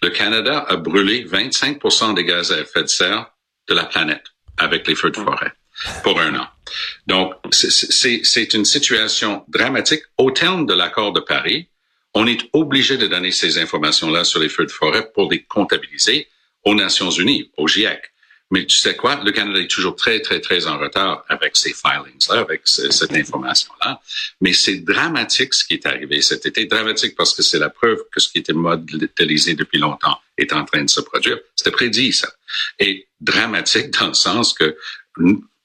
le 0.01 0.09
Canada 0.09 0.65
a 0.67 0.75
brûlé 0.75 1.25
25% 1.25 2.15
des 2.15 2.25
gaz 2.25 2.51
à 2.51 2.59
effet 2.59 2.83
de 2.83 2.87
serre 2.87 3.31
de 3.67 3.75
la 3.75 3.85
planète 3.85 4.23
avec 4.57 4.87
les 4.87 4.95
feux 4.95 5.11
de 5.11 5.17
forêt 5.17 5.53
pour 6.03 6.19
un 6.19 6.35
an. 6.35 6.47
Donc, 7.07 7.33
c'est 7.51 8.53
une 8.53 8.65
situation 8.65 9.43
dramatique. 9.47 10.03
Au 10.17 10.31
terme 10.31 10.65
de 10.65 10.73
l'accord 10.73 11.13
de 11.13 11.19
Paris, 11.19 11.69
on 12.13 12.27
est 12.27 12.41
obligé 12.53 12.97
de 12.97 13.07
donner 13.07 13.31
ces 13.31 13.57
informations-là 13.57 14.23
sur 14.23 14.39
les 14.39 14.49
feux 14.49 14.65
de 14.65 14.71
forêt 14.71 15.09
pour 15.13 15.31
les 15.31 15.43
comptabiliser 15.43 16.27
aux 16.65 16.75
Nations 16.75 17.11
Unies, 17.11 17.51
au 17.57 17.67
GIEC. 17.67 18.11
Mais 18.51 18.65
tu 18.65 18.77
sais 18.77 18.95
quoi? 18.95 19.21
Le 19.23 19.31
Canada 19.31 19.59
est 19.59 19.69
toujours 19.69 19.95
très, 19.95 20.19
très, 20.21 20.41
très 20.41 20.67
en 20.67 20.77
retard 20.77 21.23
avec 21.29 21.55
ces 21.55 21.73
filings-là, 21.73 22.41
avec 22.41 22.61
cette 22.65 23.13
information-là. 23.13 24.01
Mais 24.41 24.51
c'est 24.51 24.77
dramatique 24.77 25.53
ce 25.53 25.63
qui 25.65 25.75
est 25.75 25.85
arrivé 25.85 26.21
cet 26.21 26.45
été. 26.45 26.65
Dramatique 26.65 27.15
parce 27.15 27.33
que 27.33 27.41
c'est 27.41 27.59
la 27.59 27.69
preuve 27.69 27.99
que 28.11 28.19
ce 28.19 28.29
qui 28.29 28.39
était 28.39 28.53
modélisé 28.53 29.55
depuis 29.55 29.79
longtemps 29.79 30.19
est 30.37 30.51
en 30.51 30.65
train 30.65 30.83
de 30.83 30.89
se 30.89 30.99
produire. 30.99 31.39
C'était 31.55 31.71
prédit, 31.71 32.11
ça. 32.11 32.29
Et 32.77 33.07
dramatique 33.21 33.89
dans 33.99 34.07
le 34.07 34.13
sens 34.13 34.53
que 34.53 34.75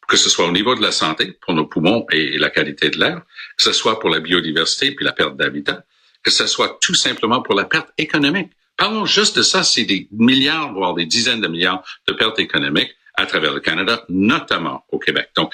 que 0.09 0.17
ce 0.17 0.31
soit 0.31 0.47
au 0.47 0.53
niveau 0.53 0.75
de 0.75 0.83
la 0.83 0.93
santé, 0.93 1.37
pour 1.41 1.55
nos 1.55 1.67
poumons 1.67 2.07
et 2.13 2.39
la 2.39 2.51
qualité 2.51 2.91
de 2.91 2.99
l'air, 2.99 3.23
que 3.57 3.65
ce 3.65 3.73
soit 3.73 3.99
pour 3.99 4.11
la 4.11 4.21
biodiversité 4.21 4.93
puis 4.93 5.05
la 5.05 5.13
perte 5.13 5.37
d'habitat, 5.37 5.85
que 6.23 6.31
ce 6.31 6.47
soit 6.47 6.79
tout 6.81 6.95
simplement 6.95 7.43
pour 7.43 7.55
la 7.55 7.65
perte 7.65 7.89
économique. 7.99 8.53
Parlons 8.77 9.07
juste 9.07 9.37
de 9.37 9.43
ça, 9.43 9.63
c'est 9.63 9.85
des 9.85 10.09
milliards, 10.13 10.73
voire 10.73 10.95
des 10.95 11.07
dizaines 11.07 11.41
de 11.41 11.49
milliards 11.49 11.83
de 12.07 12.13
pertes 12.13 12.39
économiques 12.39 12.95
à 13.15 13.27
travers 13.27 13.53
le 13.55 13.61
Canada, 13.61 14.05
notamment 14.09 14.85
au 14.91 14.99
Québec. 14.99 15.31
Donc, 15.35 15.53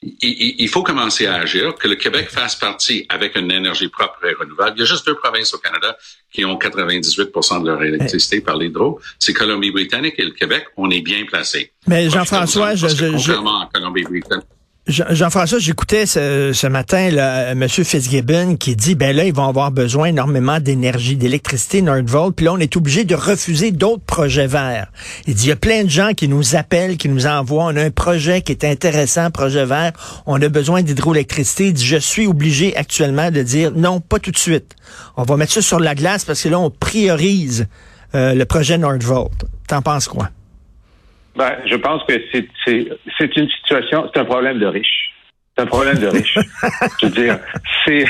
il 0.00 0.68
faut 0.68 0.82
commencer 0.82 1.26
à 1.26 1.34
agir, 1.36 1.74
que 1.74 1.88
le 1.88 1.96
Québec 1.96 2.28
fasse 2.30 2.54
partie 2.54 3.04
avec 3.08 3.34
une 3.36 3.50
énergie 3.50 3.88
propre 3.88 4.24
et 4.24 4.32
renouvelable. 4.32 4.76
Il 4.76 4.80
y 4.80 4.82
a 4.82 4.86
juste 4.86 5.06
deux 5.06 5.16
provinces 5.16 5.52
au 5.54 5.58
Canada 5.58 5.96
qui 6.32 6.44
ont 6.44 6.56
98% 6.56 7.62
de 7.62 7.66
leur 7.66 7.82
électricité 7.82 8.40
par 8.40 8.56
l'hydro. 8.56 9.00
C'est 9.18 9.32
Colombie-Britannique 9.32 10.14
et 10.18 10.24
le 10.24 10.30
Québec. 10.30 10.66
On 10.76 10.90
est 10.90 11.00
bien 11.00 11.24
placés. 11.24 11.72
Mais 11.88 12.08
Jean-François, 12.10 12.76
je, 12.76 12.86
je, 12.86 13.16
je... 13.16 13.32
Colombie-Britannique, 13.72 14.46
Jean-François, 14.88 15.58
j'écoutais 15.58 16.06
ce, 16.06 16.66
matin 16.66 17.10
là, 17.10 17.50
M. 17.50 17.68
Fitzgibbon 17.68 18.56
qui 18.56 18.74
dit, 18.74 18.94
ben 18.94 19.14
là, 19.14 19.24
ils 19.24 19.34
vont 19.34 19.46
avoir 19.46 19.70
besoin 19.70 20.06
énormément 20.08 20.60
d'énergie, 20.60 21.16
d'électricité, 21.16 21.82
Nordvolt, 21.82 22.34
puis 22.34 22.46
là, 22.46 22.54
on 22.54 22.58
est 22.58 22.74
obligé 22.74 23.04
de 23.04 23.14
refuser 23.14 23.70
d'autres 23.70 24.04
projets 24.04 24.46
verts. 24.46 24.90
Il 25.26 25.34
dit, 25.34 25.44
il 25.44 25.48
y 25.50 25.52
a 25.52 25.56
plein 25.56 25.84
de 25.84 25.90
gens 25.90 26.14
qui 26.14 26.26
nous 26.26 26.56
appellent, 26.56 26.96
qui 26.96 27.10
nous 27.10 27.26
envoient, 27.26 27.66
on 27.66 27.76
a 27.76 27.82
un 27.82 27.90
projet 27.90 28.40
qui 28.40 28.52
est 28.52 28.64
intéressant, 28.64 29.30
projet 29.30 29.66
vert, 29.66 29.92
on 30.24 30.40
a 30.40 30.48
besoin 30.48 30.80
d'hydroélectricité. 30.80 31.66
Il 31.66 31.74
dit, 31.74 31.86
je 31.86 31.98
suis 31.98 32.26
obligé 32.26 32.74
actuellement 32.74 33.30
de 33.30 33.42
dire, 33.42 33.72
non, 33.72 34.00
pas 34.00 34.18
tout 34.18 34.30
de 34.30 34.38
suite. 34.38 34.74
On 35.18 35.24
va 35.24 35.36
mettre 35.36 35.52
ça 35.52 35.60
sur 35.60 35.80
la 35.80 35.94
glace 35.94 36.24
parce 36.24 36.42
que 36.42 36.48
là, 36.48 36.58
on 36.58 36.70
priorise 36.70 37.66
euh, 38.14 38.32
le 38.32 38.44
projet 38.46 38.78
Nordvolt. 38.78 39.44
T'en 39.66 39.82
penses 39.82 40.08
quoi? 40.08 40.30
Ben, 41.38 41.56
je 41.66 41.76
pense 41.76 42.02
que 42.02 42.14
c'est 42.32 43.36
une 43.36 43.48
situation, 43.48 44.10
c'est 44.12 44.20
un 44.20 44.24
problème 44.24 44.58
de 44.58 44.66
riches. 44.66 45.14
C'est 45.56 45.62
un 45.62 45.66
problème 45.66 45.96
de 45.96 46.08
riches. 46.08 46.34
je 47.00 47.06
veux 47.06 47.12
dire, 47.12 47.38
c'est 47.86 48.04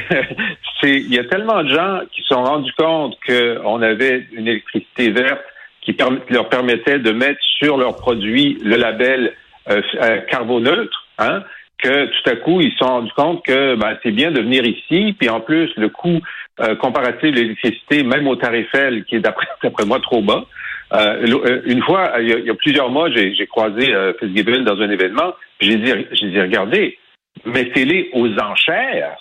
il 0.83 1.13
y 1.13 1.19
a 1.19 1.25
tellement 1.25 1.63
de 1.63 1.69
gens 1.69 2.01
qui 2.11 2.23
se 2.23 2.29
sont 2.29 2.43
rendus 2.43 2.73
compte 2.79 3.19
qu'on 3.27 3.83
avait 3.83 4.27
une 4.33 4.49
électricité 4.49 5.11
verte 5.11 5.43
qui 5.83 5.95
leur 6.31 6.49
permettait 6.49 7.01
de 7.01 7.13
mettre 7.13 7.41
sur 7.59 7.77
leurs 7.77 7.97
produits 7.97 8.59
le 8.65 8.77
label 8.77 9.35
euh, 9.69 9.83
euh, 10.03 10.21
carboneutre, 10.31 11.07
hein, 11.19 11.43
que 11.83 12.07
tout 12.07 12.31
à 12.31 12.37
coup, 12.37 12.63
ils 12.63 12.73
se 12.73 12.79
sont 12.79 12.87
rendus 12.87 13.13
compte 13.15 13.45
que 13.45 13.75
ben, 13.75 13.99
c'est 14.03 14.11
bien 14.11 14.31
de 14.31 14.41
venir 14.41 14.65
ici, 14.65 15.15
puis 15.19 15.29
en 15.29 15.41
plus, 15.41 15.71
le 15.77 15.91
coût 15.91 16.21
euh, 16.61 16.77
comparatif 16.77 17.31
de 17.31 17.37
l'électricité, 17.37 18.05
même 18.05 18.27
au 18.27 18.37
tarif 18.37 18.75
L, 18.75 19.05
qui 19.05 19.17
est 19.17 19.21
d'après 19.21 19.47
moi 19.87 20.01
trop 20.01 20.23
bas, 20.23 20.47
euh, 20.93 21.27
euh, 21.27 21.63
une 21.67 21.83
fois, 21.83 22.13
il 22.21 22.29
y, 22.29 22.51
a, 22.51 22.55
plusieurs 22.55 22.91
mois, 22.91 23.11
j'ai 23.11 23.47
croisé 23.47 23.93
euh, 23.95 24.13
Fitzgibbon 24.19 24.63
dans 24.63 24.81
un 24.81 24.91
événement. 24.91 25.35
J'ai 25.61 25.77
dit, 25.77 25.93
j'ai 26.13 26.31
dit, 26.31 26.41
regardez, 26.41 26.99
mettez-les 27.45 28.11
aux 28.13 28.29
enchères. 28.39 29.17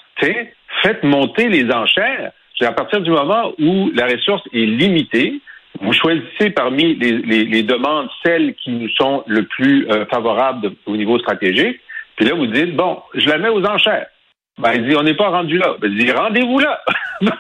Faites 0.82 1.04
monter 1.04 1.50
les 1.50 1.72
enchères. 1.72 2.32
À 2.62 2.72
partir 2.72 3.02
du 3.02 3.12
moment 3.12 3.54
où 3.60 3.92
la 3.94 4.08
ressource 4.08 4.42
est 4.54 4.66
limitée, 4.66 5.40
vous 5.82 5.94
choisissez 5.94 6.50
parmi 6.50 6.96
les, 6.96 7.46
les, 7.46 7.64
demandes 7.64 8.10
celles 8.26 8.56
qui 8.56 8.72
nous 8.72 8.90
sont 8.90 9.24
le 9.28 9.44
plus 9.44 9.88
euh, 9.90 10.06
favorables 10.08 10.72
au 10.86 10.98
niveau 10.98 11.20
stratégique. 11.20 11.80
Puis 12.16 12.26
là, 12.26 12.34
vous 12.34 12.48
dites, 12.48 12.76
bon, 12.76 13.00
je 13.14 13.28
la 13.30 13.38
mets 13.38 13.50
aux 13.50 13.64
enchères. 13.64 14.08
Ben, 14.58 14.72
il 14.74 14.88
dit, 14.88 14.96
on 14.96 15.04
n'est 15.04 15.14
pas 15.14 15.30
rendu 15.30 15.58
là. 15.58 15.76
Ben, 15.80 15.92
il 15.92 16.06
dit, 16.06 16.12
rendez-vous 16.12 16.60
là. 16.60 16.82
Ben, 17.20 17.32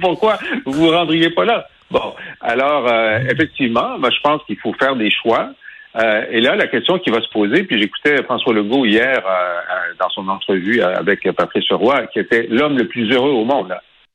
pourquoi 0.00 0.36
vous 0.64 0.72
vous 0.72 0.90
rendriez 0.90 1.30
pas 1.30 1.44
là? 1.44 1.68
Bon, 1.90 2.14
alors 2.40 2.86
euh, 2.88 3.20
effectivement, 3.30 3.98
moi, 3.98 4.10
je 4.10 4.20
pense 4.20 4.42
qu'il 4.44 4.58
faut 4.58 4.72
faire 4.74 4.96
des 4.96 5.10
choix. 5.10 5.50
Euh, 5.96 6.24
et 6.30 6.40
là, 6.40 6.56
la 6.56 6.66
question 6.66 6.98
qui 6.98 7.10
va 7.10 7.22
se 7.22 7.28
poser, 7.28 7.62
puis 7.62 7.80
j'écoutais 7.80 8.22
François 8.24 8.52
Legault 8.52 8.84
hier 8.84 9.22
euh, 9.24 9.94
dans 9.98 10.10
son 10.10 10.28
entrevue 10.28 10.82
avec 10.82 11.30
Patrice 11.32 11.70
Roy, 11.70 12.06
qui 12.08 12.18
était 12.18 12.46
l'homme 12.50 12.76
le 12.76 12.88
plus 12.88 13.10
heureux 13.12 13.30
au 13.30 13.44
monde. 13.44 13.74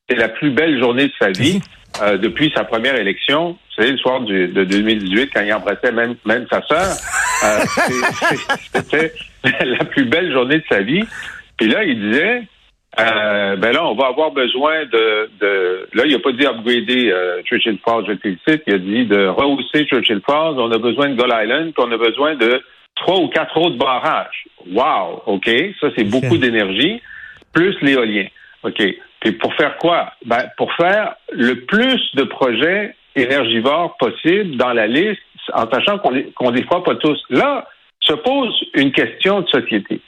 C'est 0.10 0.18
la 0.18 0.30
plus 0.30 0.52
belle 0.52 0.78
journée 0.80 1.08
de 1.08 1.14
sa 1.20 1.32
vie 1.32 1.62
depuis 2.22 2.52
sa 2.56 2.66
première 2.66 2.96
élection. 2.96 3.52
Vous 3.52 3.76
savez, 3.82 3.92
le 3.92 3.98
soir 3.98 4.20
de 4.22 4.64
2018, 4.66 5.32
quand 5.34 5.42
il 5.42 5.54
embrassait 5.54 5.92
même, 5.92 6.16
même 6.26 6.46
sa 6.52 6.62
sœur. 6.64 6.86
C'était 8.74 9.14
la 9.44 9.86
plus 9.86 10.06
belle 10.06 10.32
journée 10.32 10.58
de 10.58 10.66
sa 10.70 10.82
vie. 10.82 11.04
Puis 11.64 11.72
là, 11.72 11.86
il 11.86 11.98
disait, 11.98 12.42
euh, 13.00 13.56
ben 13.56 13.72
là, 13.72 13.86
on 13.86 13.96
va 13.96 14.08
avoir 14.08 14.32
besoin 14.32 14.84
de, 14.84 15.30
de 15.40 15.88
là, 15.94 16.04
il 16.06 16.14
a 16.14 16.20
pas 16.20 16.34
dit 16.34 16.46
upgrader 16.46 17.10
euh, 17.10 17.42
Churchill 17.44 17.80
Falls, 17.86 18.04
je 18.06 18.18
félicite, 18.18 18.64
il 18.68 18.74
a 18.74 18.78
dit 18.80 19.06
de 19.06 19.28
rehausser 19.28 19.86
Churchill 19.86 20.20
Falls, 20.26 20.60
on 20.60 20.70
a 20.74 20.78
besoin 20.78 21.08
de 21.08 21.16
Gull 21.16 21.34
Island, 21.34 21.74
puis 21.74 21.86
on 21.88 21.92
a 21.94 21.98
besoin 21.98 22.36
de 22.36 22.62
trois 22.96 23.18
ou 23.18 23.30
quatre 23.30 23.56
autres 23.56 23.78
barrages. 23.78 24.44
Wow, 24.74 25.24
OK, 25.26 25.50
ça 25.80 25.88
c'est 25.96 26.04
beaucoup 26.04 26.38
d'énergie, 26.38 27.02
plus 27.54 27.78
l'éolien. 27.82 28.28
OK. 28.64 28.84
Puis 29.22 29.32
pour 29.32 29.54
faire 29.56 29.78
quoi? 29.78 30.12
Ben, 30.26 30.50
pour 30.58 30.74
faire 30.74 31.16
le 31.32 31.62
plus 31.62 32.14
de 32.16 32.24
projets 32.24 32.94
énergivores 33.16 33.96
possible 33.96 34.58
dans 34.58 34.74
la 34.74 34.88
liste, 34.88 35.22
en 35.54 35.72
sachant 35.72 35.98
qu'on 36.00 36.12
qu'on 36.36 36.52
les 36.52 36.64
fera 36.64 36.84
pas 36.84 36.96
tous. 36.96 37.24
Là, 37.30 37.70
se 38.02 38.12
pose 38.16 38.54
une 38.74 38.92
question 38.92 39.40
de 39.40 39.48
société. 39.48 40.02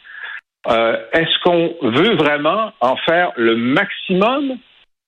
Euh, 0.68 0.98
est-ce 1.14 1.40
qu'on 1.44 1.76
veut 1.82 2.16
vraiment 2.16 2.72
en 2.80 2.96
faire 2.98 3.32
le 3.36 3.56
maximum 3.56 4.58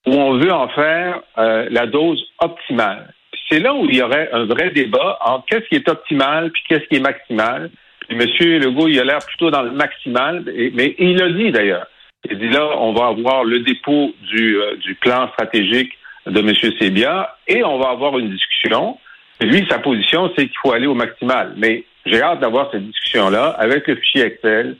ou 0.05 0.13
on 0.13 0.37
veut 0.37 0.51
en 0.51 0.67
faire 0.69 1.21
euh, 1.37 1.67
la 1.71 1.87
dose 1.87 2.23
optimale? 2.39 3.13
C'est 3.49 3.59
là 3.59 3.73
où 3.73 3.85
il 3.85 3.95
y 3.95 4.01
aurait 4.01 4.29
un 4.33 4.45
vrai 4.45 4.69
débat 4.71 5.17
entre 5.21 5.45
qu'est-ce 5.45 5.67
qui 5.69 5.75
est 5.75 5.89
optimal 5.89 6.51
puis 6.51 6.63
qu'est-ce 6.67 6.85
qui 6.87 6.97
est 6.97 6.99
maximal. 6.99 7.69
Puis 8.07 8.17
M. 8.17 8.61
Legault, 8.61 8.87
il 8.87 8.99
a 8.99 9.03
l'air 9.03 9.19
plutôt 9.19 9.49
dans 9.49 9.63
le 9.63 9.71
maximal, 9.71 10.43
mais 10.45 10.95
il 10.99 11.17
l'a 11.17 11.29
dit 11.29 11.51
d'ailleurs. 11.51 11.87
Il 12.29 12.37
dit 12.39 12.49
là, 12.49 12.77
on 12.79 12.93
va 12.93 13.07
avoir 13.07 13.43
le 13.43 13.59
dépôt 13.59 14.13
du, 14.31 14.57
euh, 14.57 14.75
du 14.77 14.95
plan 14.95 15.29
stratégique 15.29 15.93
de 16.25 16.39
M. 16.39 16.53
Sébia 16.79 17.35
et 17.47 17.63
on 17.63 17.79
va 17.79 17.89
avoir 17.89 18.17
une 18.19 18.29
discussion. 18.29 18.97
Lui, 19.41 19.65
sa 19.69 19.79
position, 19.79 20.31
c'est 20.35 20.45
qu'il 20.45 20.57
faut 20.61 20.73
aller 20.73 20.87
au 20.87 20.95
maximal. 20.95 21.53
Mais 21.57 21.85
j'ai 22.05 22.21
hâte 22.21 22.39
d'avoir 22.39 22.69
cette 22.71 22.85
discussion-là 22.85 23.55
avec 23.57 23.87
le 23.87 23.95
fichier 23.95 24.23
Excel, 24.23 24.77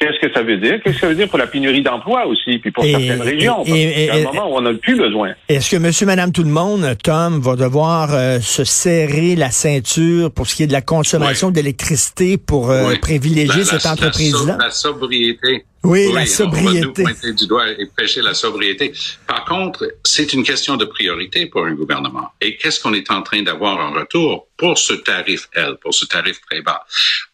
Qu'est-ce 0.00 0.26
que 0.26 0.32
ça 0.34 0.42
veut 0.42 0.56
dire? 0.56 0.80
Qu'est-ce 0.82 0.96
que 0.96 1.00
ça 1.02 1.08
veut 1.08 1.14
dire 1.14 1.28
pour 1.28 1.38
la 1.38 1.46
pénurie 1.46 1.82
d'emploi 1.82 2.26
aussi, 2.26 2.58
puis 2.58 2.72
pour 2.72 2.84
certaines 2.84 3.22
régions? 3.22 3.62
Et, 3.64 4.10
un 4.10 4.24
moment 4.24 4.52
où 4.52 4.56
on 4.56 4.60
n'a 4.60 4.74
plus 4.74 4.96
besoin. 4.96 5.34
Est-ce 5.48 5.70
que 5.70 5.76
monsieur, 5.76 6.04
madame, 6.04 6.32
tout 6.32 6.42
le 6.42 6.50
monde, 6.50 6.96
Tom, 7.02 7.40
va 7.40 7.54
devoir 7.54 8.12
euh, 8.12 8.40
se 8.40 8.64
serrer 8.64 9.36
la 9.36 9.52
ceinture 9.52 10.32
pour 10.32 10.48
ce 10.48 10.56
qui 10.56 10.64
est 10.64 10.66
de 10.66 10.72
la 10.72 10.82
consommation 10.82 11.52
d'électricité 11.52 12.38
pour 12.38 12.70
euh, 12.70 12.96
privilégier 13.00 13.64
cette 13.64 13.86
entreprise-là? 13.86 14.58
La, 14.60 14.70
sobriété. 14.70 15.64
Oui, 15.84 16.10
la 16.12 16.26
sobriété. 16.26 16.68
On 16.68 16.72
va 16.72 16.86
nous 16.86 16.92
pointer 16.92 17.32
du 17.32 17.46
doigt 17.46 17.70
et 17.70 17.86
prêcher 17.86 18.20
la 18.20 18.34
sobriété. 18.34 18.92
Par 19.28 19.44
contre, 19.44 19.86
c'est 20.02 20.32
une 20.32 20.42
question 20.42 20.76
de 20.76 20.86
priorité 20.86 21.46
pour 21.46 21.66
un 21.66 21.72
gouvernement. 21.72 22.30
Et 22.40 22.56
qu'est-ce 22.56 22.80
qu'on 22.80 22.94
est 22.94 23.12
en 23.12 23.22
train 23.22 23.42
d'avoir 23.42 23.78
en 23.78 23.92
retour 23.92 24.48
pour 24.56 24.76
ce 24.76 24.94
tarif 24.94 25.48
L, 25.54 25.76
pour 25.80 25.94
ce 25.94 26.04
tarif 26.04 26.40
très 26.50 26.62
bas? 26.62 26.84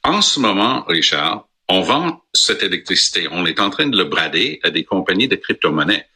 En 0.05 0.21
ce 0.21 0.41
moment, 0.41 0.85
Richard, 0.87 1.47
on 1.71 1.83
vend 1.83 2.23
cette 2.35 2.63
électricité, 2.63 3.29
on 3.31 3.47
est 3.47 3.61
en 3.61 3.71
train 3.71 3.87
de 3.87 3.97
le 3.97 4.05
brader 4.05 4.61
à 4.65 4.71
des 4.71 4.85
compagnies 4.85 5.29
de 5.29 5.37
crypto-monnaies. 5.37 6.07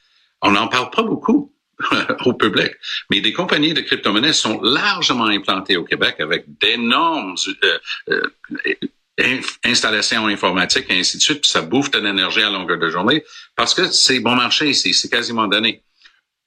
On 0.42 0.50
n'en 0.50 0.68
parle 0.68 0.90
pas 0.90 1.02
beaucoup 1.02 1.52
au 2.24 2.34
public, 2.34 2.72
mais 3.10 3.20
des 3.20 3.32
compagnies 3.32 3.72
de 3.72 3.80
crypto-monnaies 3.80 4.32
sont 4.32 4.60
largement 4.62 5.26
implantées 5.26 5.76
au 5.76 5.84
Québec 5.84 6.16
avec 6.18 6.44
d'énormes 6.60 7.36
euh, 7.62 7.78
euh, 8.10 9.40
installations 9.64 10.26
informatiques 10.26 10.86
et 10.88 10.98
ainsi 10.98 11.18
de 11.18 11.22
suite. 11.22 11.46
Ça 11.46 11.62
bouffe 11.62 11.90
de 11.92 12.00
l'énergie 12.00 12.42
à 12.42 12.50
longueur 12.50 12.78
de 12.78 12.90
journée 12.90 13.24
parce 13.54 13.74
que 13.74 13.86
c'est 13.86 14.18
bon 14.18 14.34
marché 14.34 14.68
ici, 14.68 14.92
c'est 14.92 15.08
quasiment 15.08 15.46
donné. 15.46 15.84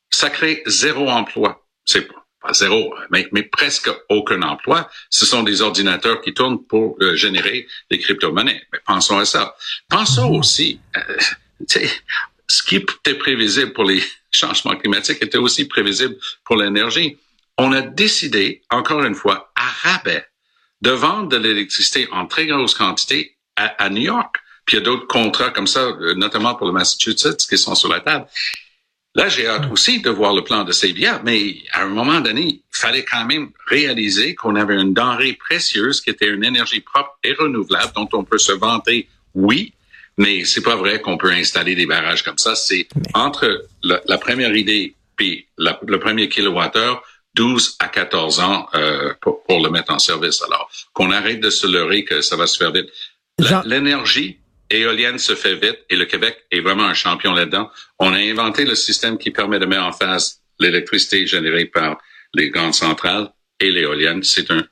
Ça 0.09 0.29
crée 0.29 0.63
zéro 0.65 1.09
emploi. 1.09 1.65
C'est 1.85 2.07
zéro, 2.53 2.93
mais, 3.11 3.43
presque 3.43 3.89
aucun 4.09 4.41
emploi. 4.41 4.89
Ce 5.09 5.25
sont 5.25 5.43
des 5.43 5.61
ordinateurs 5.61 6.21
qui 6.21 6.33
tournent 6.33 6.63
pour 6.65 6.97
euh, 7.01 7.15
générer 7.15 7.67
des 7.89 7.99
crypto-monnaies. 7.99 8.61
Mais 8.71 8.79
pensons 8.85 9.17
à 9.17 9.25
ça. 9.25 9.55
Pensons 9.89 10.31
aussi, 10.33 10.79
euh, 10.95 11.17
ce 12.47 12.63
qui 12.63 12.77
était 12.77 13.15
prévisible 13.15 13.73
pour 13.73 13.83
les 13.83 14.03
changements 14.31 14.75
climatiques 14.75 15.21
était 15.21 15.37
aussi 15.37 15.67
prévisible 15.67 16.15
pour 16.43 16.57
l'énergie. 16.57 17.17
On 17.57 17.71
a 17.71 17.81
décidé, 17.81 18.61
encore 18.69 19.03
une 19.03 19.15
fois, 19.15 19.51
à 19.55 19.89
rabais, 19.89 20.25
de 20.81 20.91
vendre 20.91 21.29
de 21.29 21.37
l'électricité 21.37 22.07
en 22.11 22.27
très 22.27 22.45
grosse 22.45 22.75
quantité 22.75 23.35
à, 23.55 23.65
à 23.83 23.89
New 23.89 24.03
York. 24.03 24.35
Puis 24.65 24.77
il 24.77 24.79
y 24.79 24.83
a 24.83 24.85
d'autres 24.85 25.07
contrats 25.07 25.49
comme 25.49 25.65
ça, 25.65 25.79
euh, 25.79 26.13
notamment 26.15 26.53
pour 26.55 26.67
le 26.67 26.73
Massachusetts, 26.73 27.47
qui 27.47 27.57
sont 27.57 27.73
sur 27.73 27.89
la 27.89 28.01
table. 28.01 28.27
Là, 29.17 29.29
j'ai 29.29 29.47
hâte 29.47 29.71
aussi 29.71 29.99
de 29.99 30.11
voir 30.11 30.33
le 30.35 30.43
plan 30.43 30.63
de 30.63 30.71
Sévia, 30.71 31.19
mais 31.25 31.55
à 31.73 31.81
un 31.81 31.87
moment 31.87 32.21
donné, 32.21 32.43
il 32.43 32.61
fallait 32.71 33.03
quand 33.03 33.25
même 33.25 33.49
réaliser 33.65 34.35
qu'on 34.35 34.55
avait 34.55 34.79
une 34.79 34.93
denrée 34.93 35.33
précieuse 35.33 36.01
qui 36.01 36.11
était 36.11 36.29
une 36.29 36.43
énergie 36.43 36.81
propre 36.81 37.17
et 37.23 37.33
renouvelable 37.33 37.93
dont 37.95 38.07
on 38.13 38.23
peut 38.23 38.37
se 38.37 38.51
vanter, 38.51 39.09
oui, 39.33 39.73
mais 40.19 40.45
c'est 40.45 40.61
pas 40.61 40.75
vrai 40.75 41.01
qu'on 41.01 41.17
peut 41.17 41.31
installer 41.31 41.73
des 41.73 41.87
barrages 41.87 42.23
comme 42.23 42.37
ça. 42.37 42.53
C'est 42.53 42.87
entre 43.15 43.67
la, 43.81 44.17
première 44.19 44.55
idée 44.55 44.93
puis 45.15 45.47
le 45.57 45.97
premier 45.97 46.29
kilowattheure, 46.29 47.01
12 47.33 47.77
à 47.79 47.87
14 47.87 48.39
ans 48.39 48.67
euh, 48.75 49.15
pour, 49.21 49.41
le 49.49 49.69
mettre 49.71 49.93
en 49.93 49.99
service. 49.99 50.43
Alors, 50.43 50.69
qu'on 50.93 51.11
arrête 51.11 51.39
de 51.39 51.49
se 51.49 51.65
leurrer 51.65 52.03
que 52.03 52.21
ça 52.21 52.35
va 52.35 52.45
se 52.45 52.57
faire 52.57 52.71
vite. 52.71 52.89
L'énergie, 53.65 54.37
éolienne 54.69 55.17
se 55.17 55.35
fait 55.35 55.55
vite 55.55 55.79
et 55.89 55.95
le 55.95 56.05
Québec 56.05 56.45
est 56.51 56.59
vraiment 56.59 56.85
un 56.85 56.93
champion 56.93 57.33
là-dedans. 57.33 57.69
On 57.99 58.13
a 58.13 58.17
inventé 58.17 58.65
le 58.65 58.75
système 58.75 59.17
qui 59.17 59.31
permet 59.31 59.59
de 59.59 59.65
mettre 59.65 59.83
en 59.83 59.91
phase 59.91 60.41
l'électricité 60.59 61.25
générée 61.25 61.65
par 61.65 61.97
les 62.33 62.49
grandes 62.49 62.73
centrales 62.73 63.29
et 63.59 63.71
l'éolienne. 63.71 64.23
C'est 64.23 64.51
un, 64.51 64.63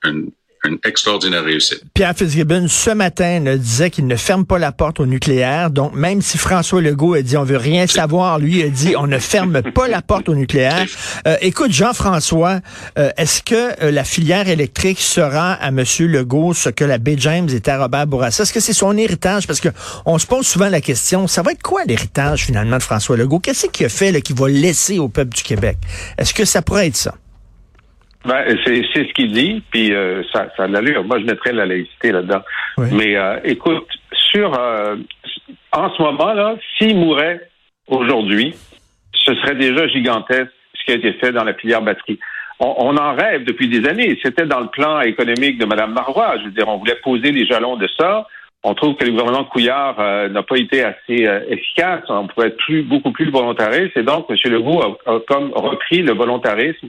une 0.66 0.78
extraordinaire 0.84 1.44
réussite. 1.44 1.82
Pierre 1.94 2.16
Fitzgibbon, 2.16 2.68
ce 2.68 2.92
matin, 2.92 3.56
disait 3.58 3.90
qu'il 3.90 4.08
ne 4.08 4.16
ferme 4.16 4.46
pas 4.46 4.60
la 4.60 4.72
porte 4.72 5.00
au 5.00 5.06
nucléaire. 5.06 5.70
Donc, 5.70 5.94
même 5.96 6.22
si 6.22 6.38
François 6.38 6.82
Legault 6.82 7.14
a 7.14 7.22
dit 7.22 7.38
on 7.38 7.44
veut 7.44 7.58
rien 7.58 7.88
savoir, 7.88 8.40
lui 8.40 8.64
a 8.64 8.70
dit 8.70 8.96
on 8.98 9.08
ne 9.08 9.20
ferme 9.20 9.62
pas 9.74 9.88
la 9.88 10.02
porte 10.02 10.30
au 10.30 10.36
nucléaire. 10.36 10.86
Euh, 11.28 11.38
écoute, 11.42 11.72
Jean-François, 11.72 12.60
euh, 12.98 13.12
est-ce 13.18 13.42
que 13.42 13.84
euh, 13.84 13.92
la 13.92 14.04
filière 14.04 14.48
électrique 14.48 15.00
sera 15.00 15.54
à 15.54 15.70
M. 15.70 15.84
Legault 16.00 16.54
ce 16.54 16.70
que 16.70 16.84
la 16.84 16.98
Baie 16.98 17.16
James 17.18 17.50
était 17.50 17.72
à 17.72 17.80
Robert 17.80 18.08
Bourassa? 18.08 18.44
Est-ce 18.44 18.54
que 18.54 18.60
c'est 18.60 18.74
son 18.74 18.98
héritage? 18.98 19.48
Parce 19.48 19.60
que 19.60 19.70
on 20.06 20.18
se 20.18 20.26
pose 20.26 20.46
souvent 20.46 20.70
la 20.70 20.82
question, 20.82 21.28
ça 21.28 21.42
va 21.42 21.52
être 21.52 21.64
quoi 21.64 21.84
l'héritage 21.86 22.46
finalement 22.46 22.78
de 22.78 22.84
François 22.84 23.18
Legault? 23.18 23.40
Qu'est-ce 23.40 23.68
qu'il 23.68 23.86
a 23.86 23.90
fait 23.90 24.22
qu'il 24.22 24.36
va 24.36 24.48
laisser 24.48 25.00
au 25.00 25.10
peuple 25.10 25.36
du 25.36 25.44
Québec? 25.44 25.78
Est-ce 26.18 26.34
que 26.34 26.46
ça 26.46 26.62
pourrait 26.62 26.88
être 26.88 26.98
ça? 26.98 27.16
Ben, 28.26 28.44
c'est, 28.66 28.82
ce 28.94 29.14
qu'il 29.14 29.32
dit, 29.32 29.62
puis 29.70 29.94
euh, 29.94 30.24
ça, 30.34 30.48
ça 30.58 30.64
a 30.64 30.68
l'allure. 30.68 31.04
Moi, 31.04 31.20
je 31.20 31.26
mettrais 31.26 31.54
la 31.54 31.68
laïcité 31.68 32.12
là-dedans. 32.12 32.42
Mais 32.78 33.16
euh, 33.16 33.40
écoute, 33.44 33.88
sur 34.32 34.52
euh, 34.60 34.96
en 35.72 35.92
ce 35.92 36.02
moment 36.02 36.34
là, 36.34 36.56
s'il 36.78 36.98
mourait 36.98 37.48
aujourd'hui, 37.88 38.56
ce 39.14 39.36
serait 39.36 39.56
déjà 39.56 39.88
gigantesque 39.88 40.52
ce 40.74 40.86
qui 40.86 40.92
a 40.92 40.96
été 40.96 41.14
fait 41.14 41.32
dans 41.32 41.44
la 41.44 41.54
filière 41.54 41.84
batterie. 41.84 42.20
On, 42.60 42.96
en 42.96 43.16
rêve 43.16 43.44
depuis 43.44 43.68
des 43.68 43.88
années. 43.88 44.18
C'était 44.24 44.46
dans 44.46 44.62
le 44.62 44.68
plan 44.68 45.02
économique 45.02 45.58
de 45.58 45.66
Mme 45.66 45.94
Marois. 45.94 46.38
Je 46.40 46.46
veux 46.46 46.52
dire, 46.52 46.70
on 46.70 46.78
voulait 46.78 46.98
poser 47.04 47.32
les 47.34 47.46
jalons 47.46 47.76
de 47.76 47.88
ça. 48.00 48.28
On 48.64 48.74
trouve 48.74 48.96
que 48.96 49.04
le 49.04 49.12
gouvernement 49.12 49.44
Couillard 49.44 49.98
n'a 50.30 50.42
pas 50.42 50.58
été 50.58 50.82
assez 50.82 51.28
efficace. 51.50 52.04
On 52.08 52.28
pourrait 52.28 52.48
être 52.48 52.58
plus, 52.58 52.82
beaucoup 52.84 53.12
plus 53.12 53.30
volontariste. 53.30 53.98
Et 53.98 54.04
donc, 54.04 54.28
M. 54.30 54.38
Legault 54.46 54.82
a, 54.82 55.16
a 55.16 55.20
comme 55.28 55.52
repris 55.54 56.02
le 56.02 56.14
volontarisme 56.14 56.88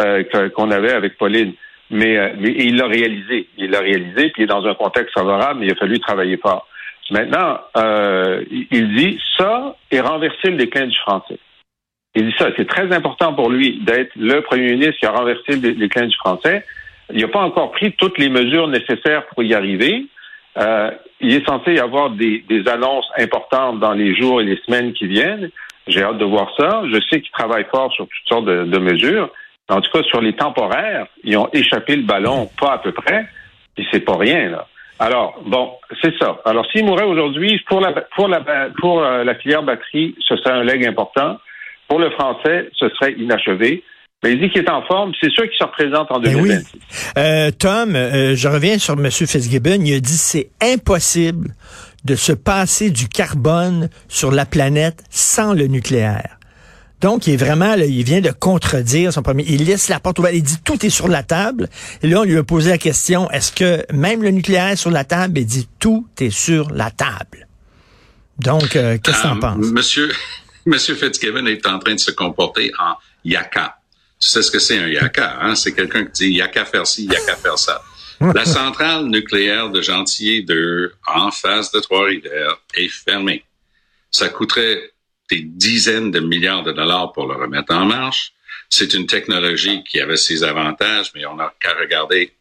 euh, 0.00 0.24
qu'on 0.50 0.70
avait 0.70 0.92
avec 0.92 1.16
Pauline. 1.16 1.54
Mais, 1.90 2.18
euh, 2.18 2.30
mais 2.38 2.50
il 2.50 2.76
l'a 2.76 2.86
réalisé. 2.86 3.48
Il 3.56 3.70
l'a 3.70 3.80
réalisé, 3.80 4.30
puis 4.30 4.42
il 4.42 4.44
est 4.44 4.46
dans 4.46 4.66
un 4.66 4.74
contexte 4.74 5.14
favorable, 5.14 5.60
mais 5.60 5.66
il 5.66 5.72
a 5.72 5.76
fallu 5.76 5.98
travailler 6.00 6.36
fort. 6.36 6.66
Maintenant, 7.10 7.60
euh, 7.76 8.44
il 8.50 8.94
dit 8.96 9.20
ça 9.38 9.76
et 9.92 10.00
renverser 10.00 10.50
le 10.50 10.56
déclin 10.56 10.86
du 10.86 10.98
français. 10.98 11.38
Il 12.16 12.26
dit 12.26 12.34
ça. 12.36 12.48
C'est 12.56 12.66
très 12.66 12.92
important 12.92 13.34
pour 13.34 13.50
lui 13.50 13.80
d'être 13.84 14.10
le 14.16 14.40
premier 14.40 14.72
ministre 14.72 14.96
qui 14.98 15.06
a 15.06 15.12
renversé 15.12 15.52
le 15.52 15.74
déclin 15.74 16.06
du 16.06 16.16
français. 16.16 16.64
Il 17.12 17.20
n'a 17.20 17.28
pas 17.28 17.42
encore 17.42 17.70
pris 17.70 17.92
toutes 17.92 18.18
les 18.18 18.28
mesures 18.28 18.66
nécessaires 18.66 19.26
pour 19.26 19.44
y 19.44 19.54
arriver. 19.54 20.06
Euh, 20.58 20.90
il 21.20 21.34
est 21.34 21.46
censé 21.46 21.74
y 21.74 21.78
avoir 21.78 22.10
des, 22.10 22.44
des, 22.48 22.66
annonces 22.68 23.08
importantes 23.18 23.78
dans 23.78 23.92
les 23.92 24.16
jours 24.16 24.40
et 24.40 24.44
les 24.44 24.58
semaines 24.66 24.92
qui 24.94 25.06
viennent. 25.06 25.50
J'ai 25.86 26.02
hâte 26.02 26.18
de 26.18 26.24
voir 26.24 26.50
ça. 26.58 26.82
Je 26.90 26.98
sais 27.08 27.20
qu'il 27.20 27.30
travaille 27.30 27.66
fort 27.70 27.92
sur 27.92 28.08
toutes 28.08 28.28
sortes 28.28 28.46
de, 28.46 28.64
de 28.64 28.78
mesures. 28.78 29.30
En 29.68 29.80
tout 29.80 29.90
cas, 29.90 30.02
sur 30.04 30.20
les 30.20 30.34
temporaires, 30.34 31.06
ils 31.24 31.36
ont 31.36 31.48
échappé 31.52 31.96
le 31.96 32.02
ballon 32.02 32.48
pas 32.60 32.74
à 32.74 32.78
peu 32.78 32.92
près, 32.92 33.26
et 33.76 33.84
c'est 33.90 34.00
pas 34.00 34.16
rien, 34.16 34.50
là. 34.50 34.66
Alors, 34.98 35.42
bon, 35.44 35.72
c'est 36.02 36.16
ça. 36.18 36.40
Alors, 36.44 36.66
s'il 36.72 36.84
mourait 36.86 37.04
aujourd'hui, 37.04 37.60
pour 37.68 37.80
la, 37.80 37.92
pour 38.14 38.28
la, 38.28 38.42
pour 38.80 39.02
euh, 39.02 39.24
la 39.24 39.34
filière 39.34 39.62
batterie, 39.62 40.14
ce 40.26 40.36
serait 40.36 40.52
un 40.52 40.64
leg 40.64 40.86
important. 40.86 41.38
Pour 41.88 41.98
le 41.98 42.10
français, 42.10 42.70
ce 42.74 42.88
serait 42.90 43.12
inachevé. 43.12 43.84
Mais 44.22 44.32
il 44.32 44.40
dit 44.40 44.48
qu'il 44.48 44.62
est 44.62 44.70
en 44.70 44.82
forme. 44.82 45.12
C'est 45.20 45.30
sûr 45.30 45.44
qu'il 45.44 45.58
se 45.58 45.64
représente 45.64 46.10
en 46.10 46.18
2026. 46.18 46.48
Ben 46.48 46.60
oui. 46.62 47.22
Euh, 47.22 47.50
Tom, 47.50 47.94
euh, 47.94 48.34
je 48.34 48.48
reviens 48.48 48.78
sur 48.78 48.94
M. 48.94 49.10
Fitzgibbon. 49.10 49.82
Il 49.84 49.94
a 49.94 50.00
dit 50.00 50.16
c'est 50.16 50.48
impossible 50.62 51.50
de 52.04 52.14
se 52.14 52.32
passer 52.32 52.90
du 52.90 53.08
carbone 53.08 53.90
sur 54.08 54.30
la 54.30 54.46
planète 54.46 55.04
sans 55.10 55.52
le 55.52 55.66
nucléaire. 55.66 56.35
Donc, 57.06 57.28
il 57.28 57.34
est 57.34 57.36
vraiment, 57.36 57.74
il 57.74 58.02
vient 58.02 58.20
de 58.20 58.32
contredire 58.32 59.12
son 59.12 59.22
premier. 59.22 59.44
Il 59.46 59.64
laisse 59.64 59.88
la 59.88 60.00
porte 60.00 60.18
ouverte. 60.18 60.34
Il 60.34 60.42
dit 60.42 60.58
tout 60.64 60.84
est 60.84 60.90
sur 60.90 61.06
la 61.06 61.22
table. 61.22 61.68
Et 62.02 62.08
là, 62.08 62.22
on 62.22 62.24
lui 62.24 62.36
a 62.36 62.42
posé 62.42 62.70
la 62.70 62.78
question 62.78 63.30
est-ce 63.30 63.52
que 63.52 63.86
même 63.92 64.24
le 64.24 64.30
nucléaire 64.30 64.70
est 64.70 64.76
sur 64.76 64.90
la 64.90 65.04
table? 65.04 65.38
Il 65.38 65.46
dit 65.46 65.68
tout 65.78 66.08
est 66.18 66.30
sur 66.30 66.68
la 66.70 66.90
table. 66.90 67.46
Donc, 68.40 68.74
euh, 68.74 68.98
qu'est-ce 68.98 69.18
que 69.18 69.22
tu 69.22 69.28
en 69.28 69.36
euh, 69.36 69.40
penses? 69.40 69.66
Monsieur, 69.66 70.10
Monsieur 70.66 70.96
Fitzgibbon 70.96 71.46
est 71.46 71.64
en 71.68 71.78
train 71.78 71.94
de 71.94 72.00
se 72.00 72.10
comporter 72.10 72.72
en 72.80 72.94
yaka. 73.24 73.76
Tu 74.18 74.26
sais 74.26 74.42
ce 74.42 74.50
que 74.50 74.58
c'est 74.58 74.80
un 74.80 74.88
yaka 74.88 75.38
hein? 75.42 75.54
C'est 75.54 75.74
quelqu'un 75.74 76.06
qui 76.06 76.24
dit 76.24 76.32
yaka 76.32 76.64
faire 76.64 76.88
ci, 76.88 77.04
yaka 77.04 77.36
faire 77.36 77.56
ça. 77.56 77.84
La 78.20 78.44
centrale 78.58 79.04
nucléaire 79.04 79.70
de 79.70 79.80
Gentilly 79.80 80.44
2, 80.44 80.92
en 81.06 81.30
face 81.30 81.70
de 81.70 81.78
Trois-Rivières, 81.78 82.56
est 82.74 82.88
fermée. 82.88 83.44
Ça 84.10 84.28
coûterait 84.28 84.90
des 85.30 85.42
dizaines 85.42 86.10
de 86.10 86.20
milliards 86.20 86.62
de 86.62 86.72
dollars 86.72 87.12
pour 87.12 87.26
le 87.26 87.34
remettre 87.34 87.74
en 87.74 87.84
marche. 87.84 88.32
C'est 88.68 88.94
une 88.94 89.06
technologie 89.06 89.84
qui 89.84 90.00
avait 90.00 90.16
ses 90.16 90.42
avantages, 90.42 91.12
mais 91.14 91.24
on 91.26 91.36
n'a 91.36 91.54
qu'à 91.60 91.74
regarder, 91.74 92.32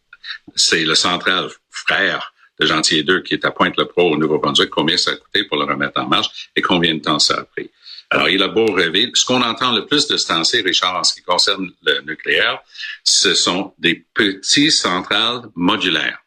c'est 0.56 0.84
le 0.84 0.96
central 0.96 1.50
frère 1.70 2.34
de 2.60 2.66
Gentilly 2.66 3.04
2 3.04 3.22
qui 3.22 3.34
est 3.36 3.46
à 3.46 3.52
Pointe-le-Pro 3.52 4.14
au 4.14 4.18
Nouveau-Brunswick, 4.18 4.70
combien 4.70 4.98
ça 4.98 5.12
a 5.12 5.16
coûté 5.16 5.44
pour 5.44 5.58
le 5.58 5.66
remettre 5.66 6.00
en 6.00 6.08
marche 6.08 6.50
et 6.56 6.62
combien 6.62 6.96
de 6.96 7.02
temps 7.02 7.20
ça 7.20 7.36
a 7.36 7.44
pris? 7.44 7.70
Alors, 8.12 8.30
il 8.30 8.42
a 8.44 8.48
beau 8.48 8.72
rêver. 8.72 9.10
Ce 9.14 9.26
qu'on 9.26 9.42
entend 9.42 9.74
le 9.74 9.86
plus 9.86 10.08
de 10.08 10.16
ce 10.16 10.28
temps-ci, 10.28 10.62
Richard, 10.62 10.96
en 10.96 11.04
ce 11.04 11.16
qui 11.16 11.22
concerne 11.22 11.72
le 11.84 12.02
nucléaire, 12.02 12.60
ce 13.04 13.34
sont 13.34 13.74
des 13.80 14.06
petits 14.14 14.72
centrales 14.72 15.42
modulaires. 15.56 16.20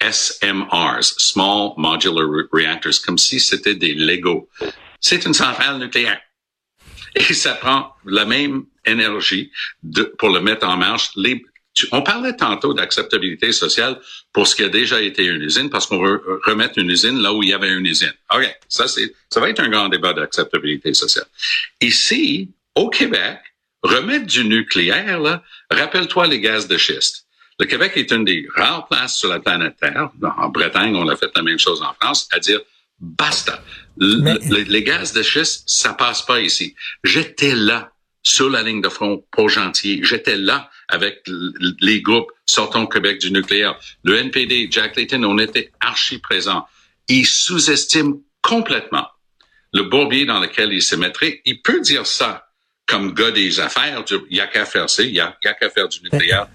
SMRs, 0.00 1.14
Small 1.18 1.72
Modular 1.76 2.26
Reactors, 2.52 3.02
comme 3.04 3.18
si 3.18 3.40
c'était 3.40 3.74
des 3.74 3.94
Lego 3.94 4.48
c'est 5.00 5.24
une 5.24 5.34
centrale 5.34 5.78
nucléaire. 5.78 6.20
Et 7.14 7.34
ça 7.34 7.54
prend 7.54 7.94
la 8.04 8.24
même 8.24 8.64
énergie 8.84 9.50
pour 10.18 10.30
le 10.30 10.40
mettre 10.40 10.66
en 10.66 10.76
marche. 10.76 11.10
On 11.92 12.02
parlait 12.02 12.36
tantôt 12.36 12.74
d'acceptabilité 12.74 13.52
sociale 13.52 14.00
pour 14.32 14.46
ce 14.46 14.54
qui 14.54 14.64
a 14.64 14.68
déjà 14.68 15.00
été 15.00 15.24
une 15.24 15.42
usine, 15.42 15.70
parce 15.70 15.86
qu'on 15.86 16.02
veut 16.02 16.22
remettre 16.46 16.78
une 16.78 16.90
usine 16.90 17.20
là 17.20 17.32
où 17.32 17.42
il 17.42 17.50
y 17.50 17.52
avait 17.52 17.72
une 17.72 17.86
usine. 17.86 18.12
OK, 18.34 18.58
ça, 18.68 18.86
ça 18.86 19.40
va 19.40 19.48
être 19.48 19.60
un 19.60 19.68
grand 19.68 19.88
débat 19.88 20.12
d'acceptabilité 20.12 20.94
sociale. 20.94 21.26
Ici, 21.80 22.50
au 22.74 22.88
Québec, 22.88 23.38
remettre 23.82 24.26
du 24.26 24.44
nucléaire, 24.44 25.20
là, 25.20 25.42
rappelle-toi 25.70 26.26
les 26.26 26.40
gaz 26.40 26.68
de 26.68 26.76
schiste. 26.76 27.26
Le 27.58 27.66
Québec 27.66 27.92
est 27.96 28.10
une 28.10 28.24
des 28.24 28.46
rares 28.54 28.88
places 28.88 29.16
sur 29.16 29.28
la 29.28 29.40
planète 29.40 29.76
Terre, 29.80 30.10
en 30.38 30.48
Bretagne, 30.48 30.94
on 30.96 31.08
a 31.08 31.16
fait 31.16 31.30
la 31.34 31.42
même 31.42 31.58
chose 31.58 31.82
en 31.82 31.92
France, 31.94 32.28
à 32.32 32.38
dire 32.38 32.60
basta 32.98 33.62
les, 34.00 34.82
gaz 34.82 35.12
de 35.12 35.22
schiste, 35.22 35.64
ça 35.66 35.92
passe 35.92 36.22
pas 36.22 36.40
ici. 36.40 36.74
J'étais 37.04 37.54
là, 37.54 37.92
sur 38.22 38.50
la 38.50 38.62
ligne 38.62 38.82
de 38.82 38.88
front 38.88 39.24
pour 39.30 39.48
Gentil. 39.48 40.00
J'étais 40.02 40.36
là 40.36 40.68
avec 40.88 41.22
les 41.80 42.02
groupes 42.02 42.30
Sortons 42.46 42.86
Québec 42.86 43.20
du 43.20 43.30
nucléaire. 43.30 43.78
Le 44.02 44.16
NPD, 44.18 44.68
Jack 44.70 44.96
Layton, 44.96 45.22
on 45.24 45.38
était 45.38 45.72
archi 45.80 46.18
présents. 46.18 46.66
Il 47.08 47.24
sous-estime 47.24 48.18
complètement 48.42 49.06
le 49.72 49.84
bourbier 49.84 50.26
dans 50.26 50.40
lequel 50.40 50.72
il 50.72 50.82
se 50.82 50.96
mettrait. 50.96 51.40
Il 51.44 51.62
peut 51.62 51.80
dire 51.80 52.06
ça 52.06 52.46
comme 52.86 53.14
gars 53.14 53.30
des 53.30 53.60
affaires. 53.60 54.04
Il 54.10 54.34
n'y 54.34 54.40
a 54.40 54.46
qu'à 54.46 54.64
faire 54.66 54.90
ça, 54.90 55.02
il 55.02 55.12
n'y 55.12 55.20
a, 55.20 55.36
qu'à 55.42 55.70
faire 55.70 55.88
du 55.88 56.00
nucléaire. 56.02 56.48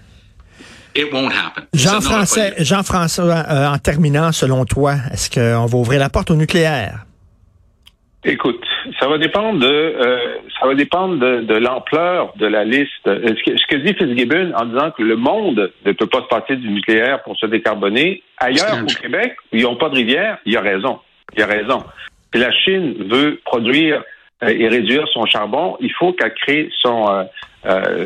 It 0.94 1.12
won't 1.12 1.32
happen. 1.32 1.66
Jean-François, 1.74 2.52
Jean-François 2.58 3.44
euh, 3.50 3.66
en 3.68 3.78
terminant, 3.78 4.32
selon 4.32 4.64
toi, 4.64 4.96
est-ce 5.12 5.28
qu'on 5.28 5.66
va 5.66 5.78
ouvrir 5.78 6.00
la 6.00 6.08
porte 6.08 6.30
au 6.30 6.36
nucléaire? 6.36 7.04
Écoute, 8.28 8.60
ça 8.98 9.06
va 9.06 9.18
dépendre 9.18 9.60
de 9.60 9.68
euh, 9.68 10.18
ça 10.58 10.66
va 10.66 10.74
dépendre 10.74 11.16
de, 11.16 11.42
de 11.42 11.54
l'ampleur 11.54 12.32
de 12.36 12.46
la 12.46 12.64
liste. 12.64 13.06
Euh, 13.06 13.20
ce 13.36 13.66
que, 13.68 13.76
dit 13.76 13.94
Fitzgibbon 13.94 14.52
en 14.56 14.66
disant 14.66 14.90
que 14.90 15.04
le 15.04 15.14
monde 15.14 15.70
ne 15.84 15.92
peut 15.92 16.08
pas 16.08 16.22
se 16.22 16.26
passer 16.26 16.56
du 16.56 16.68
nucléaire 16.68 17.22
pour 17.22 17.36
se 17.36 17.46
décarboner, 17.46 18.24
ailleurs 18.38 18.82
au 18.82 19.00
Québec, 19.00 19.36
où 19.52 19.56
ils 19.56 19.62
n'ont 19.62 19.76
pas 19.76 19.90
de 19.90 19.94
rivière, 19.94 20.38
il 20.44 20.54
y 20.54 20.56
a 20.56 20.60
raison. 20.60 20.98
Il 21.36 21.42
a 21.42 21.46
raison. 21.46 21.84
Si 22.34 22.40
la 22.40 22.50
Chine 22.50 22.96
veut 23.08 23.40
produire 23.44 24.02
euh, 24.42 24.48
et 24.48 24.66
réduire 24.66 25.06
son 25.12 25.24
charbon, 25.26 25.76
il 25.80 25.92
faut 25.92 26.12
qu'elle 26.12 26.34
crée 26.34 26.68
son 26.82 27.28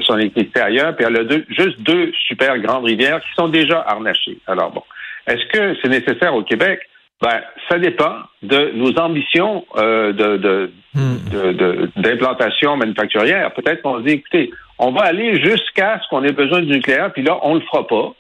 son 0.03 0.17
électricité 0.17 0.61
ailleurs. 0.61 0.97
Puis 0.97 1.05
elle 1.07 1.17
a 1.17 1.25
deux, 1.25 1.45
juste 1.51 1.81
deux 1.81 2.13
super 2.29 2.59
grandes 2.59 2.85
rivières 2.85 3.21
qui 3.21 3.29
sont 3.39 3.49
déjà 3.49 3.85
harnachées. 3.87 4.39
Alors 4.47 4.71
bon, 4.71 4.83
est-ce 5.27 5.45
que 5.47 5.77
c'est 5.81 5.89
nécessaire 5.89 6.35
au 6.35 6.43
Québec? 6.43 6.81
Ben, 7.21 7.43
ça 7.69 7.79
dépend 7.79 8.15
de 8.43 8.73
nos 8.75 8.99
ambitions 8.99 9.67
euh, 9.77 10.13
de, 10.13 10.71
hmm. 10.95 11.91
d'implantation 11.97 12.77
manufacturière. 12.77 13.53
Peut-être 13.53 13.83
qu'on 13.83 13.99
se 13.99 14.05
dit, 14.05 14.13
écoutez, 14.13 14.51
on 14.79 14.93
va 14.93 15.03
aller 15.03 15.39
jusqu'à 15.43 16.01
ce 16.03 16.09
qu'on 16.09 16.25
ait 16.25 16.33
besoin 16.33 16.63
du 16.63 16.73
nucléaire, 16.73 17.13
puis 17.13 17.23
là, 17.23 17.39
on 17.43 17.55
le 17.55 17.61
fera 17.61 17.87
pas. 17.87 18.15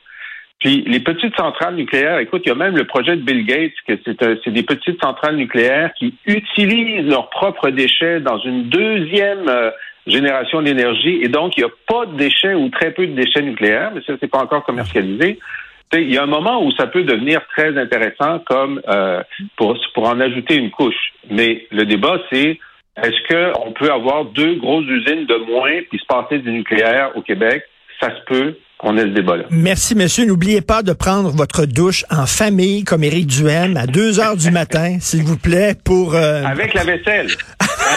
Puis 0.58 0.84
les 0.86 1.00
petites 1.00 1.34
centrales 1.34 1.76
nucléaires, 1.76 2.18
écoute, 2.18 2.42
il 2.44 2.50
y 2.50 2.52
a 2.52 2.54
même 2.54 2.76
le 2.76 2.84
projet 2.84 3.16
de 3.16 3.22
Bill 3.22 3.46
Gates, 3.46 3.72
que 3.88 3.94
c'est, 4.04 4.52
des 4.52 4.62
petites 4.62 5.00
centrales 5.02 5.36
nucléaires 5.36 5.90
qui 5.98 6.14
utilisent 6.26 7.06
leurs 7.06 7.30
propres 7.30 7.70
déchets 7.70 8.20
dans 8.20 8.38
une 8.38 8.64
deuxième 8.64 9.48
euh, 9.48 9.70
génération 10.06 10.60
d'énergie, 10.60 11.20
et 11.22 11.28
donc 11.28 11.56
il 11.56 11.60
n'y 11.64 11.70
a 11.70 11.72
pas 11.88 12.04
de 12.04 12.16
déchets 12.18 12.52
ou 12.52 12.68
très 12.68 12.90
peu 12.90 13.06
de 13.06 13.14
déchets 13.14 13.40
nucléaires, 13.40 13.92
mais 13.94 14.02
ça, 14.06 14.12
c'est 14.20 14.30
pas 14.30 14.42
encore 14.42 14.64
commercialisé 14.64 15.38
il 15.98 16.12
y 16.12 16.18
a 16.18 16.22
un 16.22 16.26
moment 16.26 16.64
où 16.64 16.70
ça 16.72 16.86
peut 16.86 17.02
devenir 17.04 17.40
très 17.56 17.76
intéressant 17.78 18.38
comme 18.46 18.80
euh, 18.88 19.22
pour, 19.56 19.76
pour 19.94 20.08
en 20.08 20.20
ajouter 20.20 20.54
une 20.56 20.70
couche. 20.70 21.12
Mais 21.30 21.66
le 21.70 21.84
débat, 21.84 22.18
c'est 22.32 22.58
est-ce 23.02 23.52
qu'on 23.54 23.72
peut 23.72 23.90
avoir 23.92 24.26
deux 24.26 24.56
grosses 24.56 24.86
usines 24.86 25.26
de 25.26 25.36
moins 25.50 25.80
puis 25.88 25.98
se 25.98 26.06
passer 26.06 26.38
du 26.38 26.50
nucléaire 26.52 27.10
au 27.16 27.22
Québec? 27.22 27.62
Ça 28.00 28.08
se 28.16 28.20
peut. 28.26 28.56
qu'on 28.78 28.96
ait 28.96 29.02
ce 29.02 29.08
débat-là. 29.08 29.44
Merci, 29.50 29.94
monsieur. 29.94 30.24
N'oubliez 30.24 30.62
pas 30.62 30.82
de 30.82 30.94
prendre 30.94 31.28
votre 31.30 31.66
douche 31.66 32.04
en 32.10 32.24
famille, 32.24 32.82
comme 32.84 33.04
Éric 33.04 33.26
Duhem, 33.26 33.76
à 33.76 33.86
2 33.86 34.20
heures 34.20 34.36
du 34.38 34.50
matin, 34.50 34.96
s'il 35.00 35.22
vous 35.22 35.36
plaît, 35.36 35.74
pour... 35.84 36.14
euh, 36.14 36.42
Avec 36.44 36.72
la 36.72 36.84
vaisselle. 36.84 37.26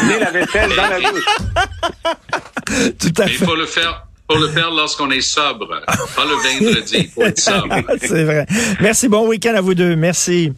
Amenez 0.02 0.20
la 0.20 0.32
vaisselle 0.32 0.70
dans 0.76 0.90
la 0.90 1.00
douche. 1.00 1.26
Tout 3.00 3.22
à 3.22 3.26
Mais 3.26 3.32
il 3.32 3.38
fait. 3.38 3.46
faut 3.46 3.56
le 3.56 3.66
faire, 3.66 4.03
faut 4.30 4.38
le 4.38 4.50
faire 4.50 4.72
lorsqu'on 4.72 5.12
est 5.12 5.22
sobre, 5.22 5.68
pas 5.68 6.26
le 6.26 6.66
vendredi. 6.66 7.10
Faut 7.14 7.24
être 7.24 7.40
sobre. 7.40 7.68
C'est 8.02 8.24
vrai. 8.24 8.46
Merci. 8.82 9.08
Bon 9.08 9.28
week-end 9.28 9.54
à 9.56 9.62
vous 9.62 9.74
deux. 9.74 9.96
Merci. 9.96 10.54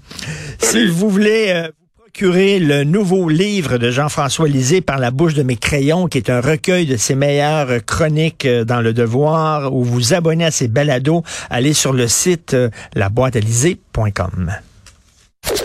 Si 0.60 0.88
vous 0.88 1.10
voulez 1.10 1.47
euh, 1.49 1.67
vous 1.97 2.04
procurer 2.06 2.60
le 2.60 2.84
nouveau 2.84 3.28
livre 3.30 3.78
de 3.78 3.91
Jean-François 3.91 4.47
Lisée 4.47 4.82
par 4.82 4.99
la 4.99 5.12
bouche 5.12 5.34
de 5.34 5.43
mes 5.43 5.58
crayons, 5.58 6.08
qui 6.08 6.17
est 6.19 6.30
un 6.30 6.41
recueil 6.41 6.86
de 6.86 6.97
ses 6.97 7.15
meilleures 7.15 7.84
chroniques 7.86 8.45
euh, 8.45 8.63
dans 8.63 8.82
le 8.82 8.93
devoir, 8.93 9.73
ou 9.73 9.84
vous 9.84 10.13
abonner 10.13 10.45
à 10.45 10.51
ses 10.51 10.67
balados, 10.67 11.23
allez 11.49 11.73
sur 11.73 11.93
le 11.93 12.08
site 12.08 12.54
euh, 12.54 12.69
laboîtealisée.com. 12.95 14.51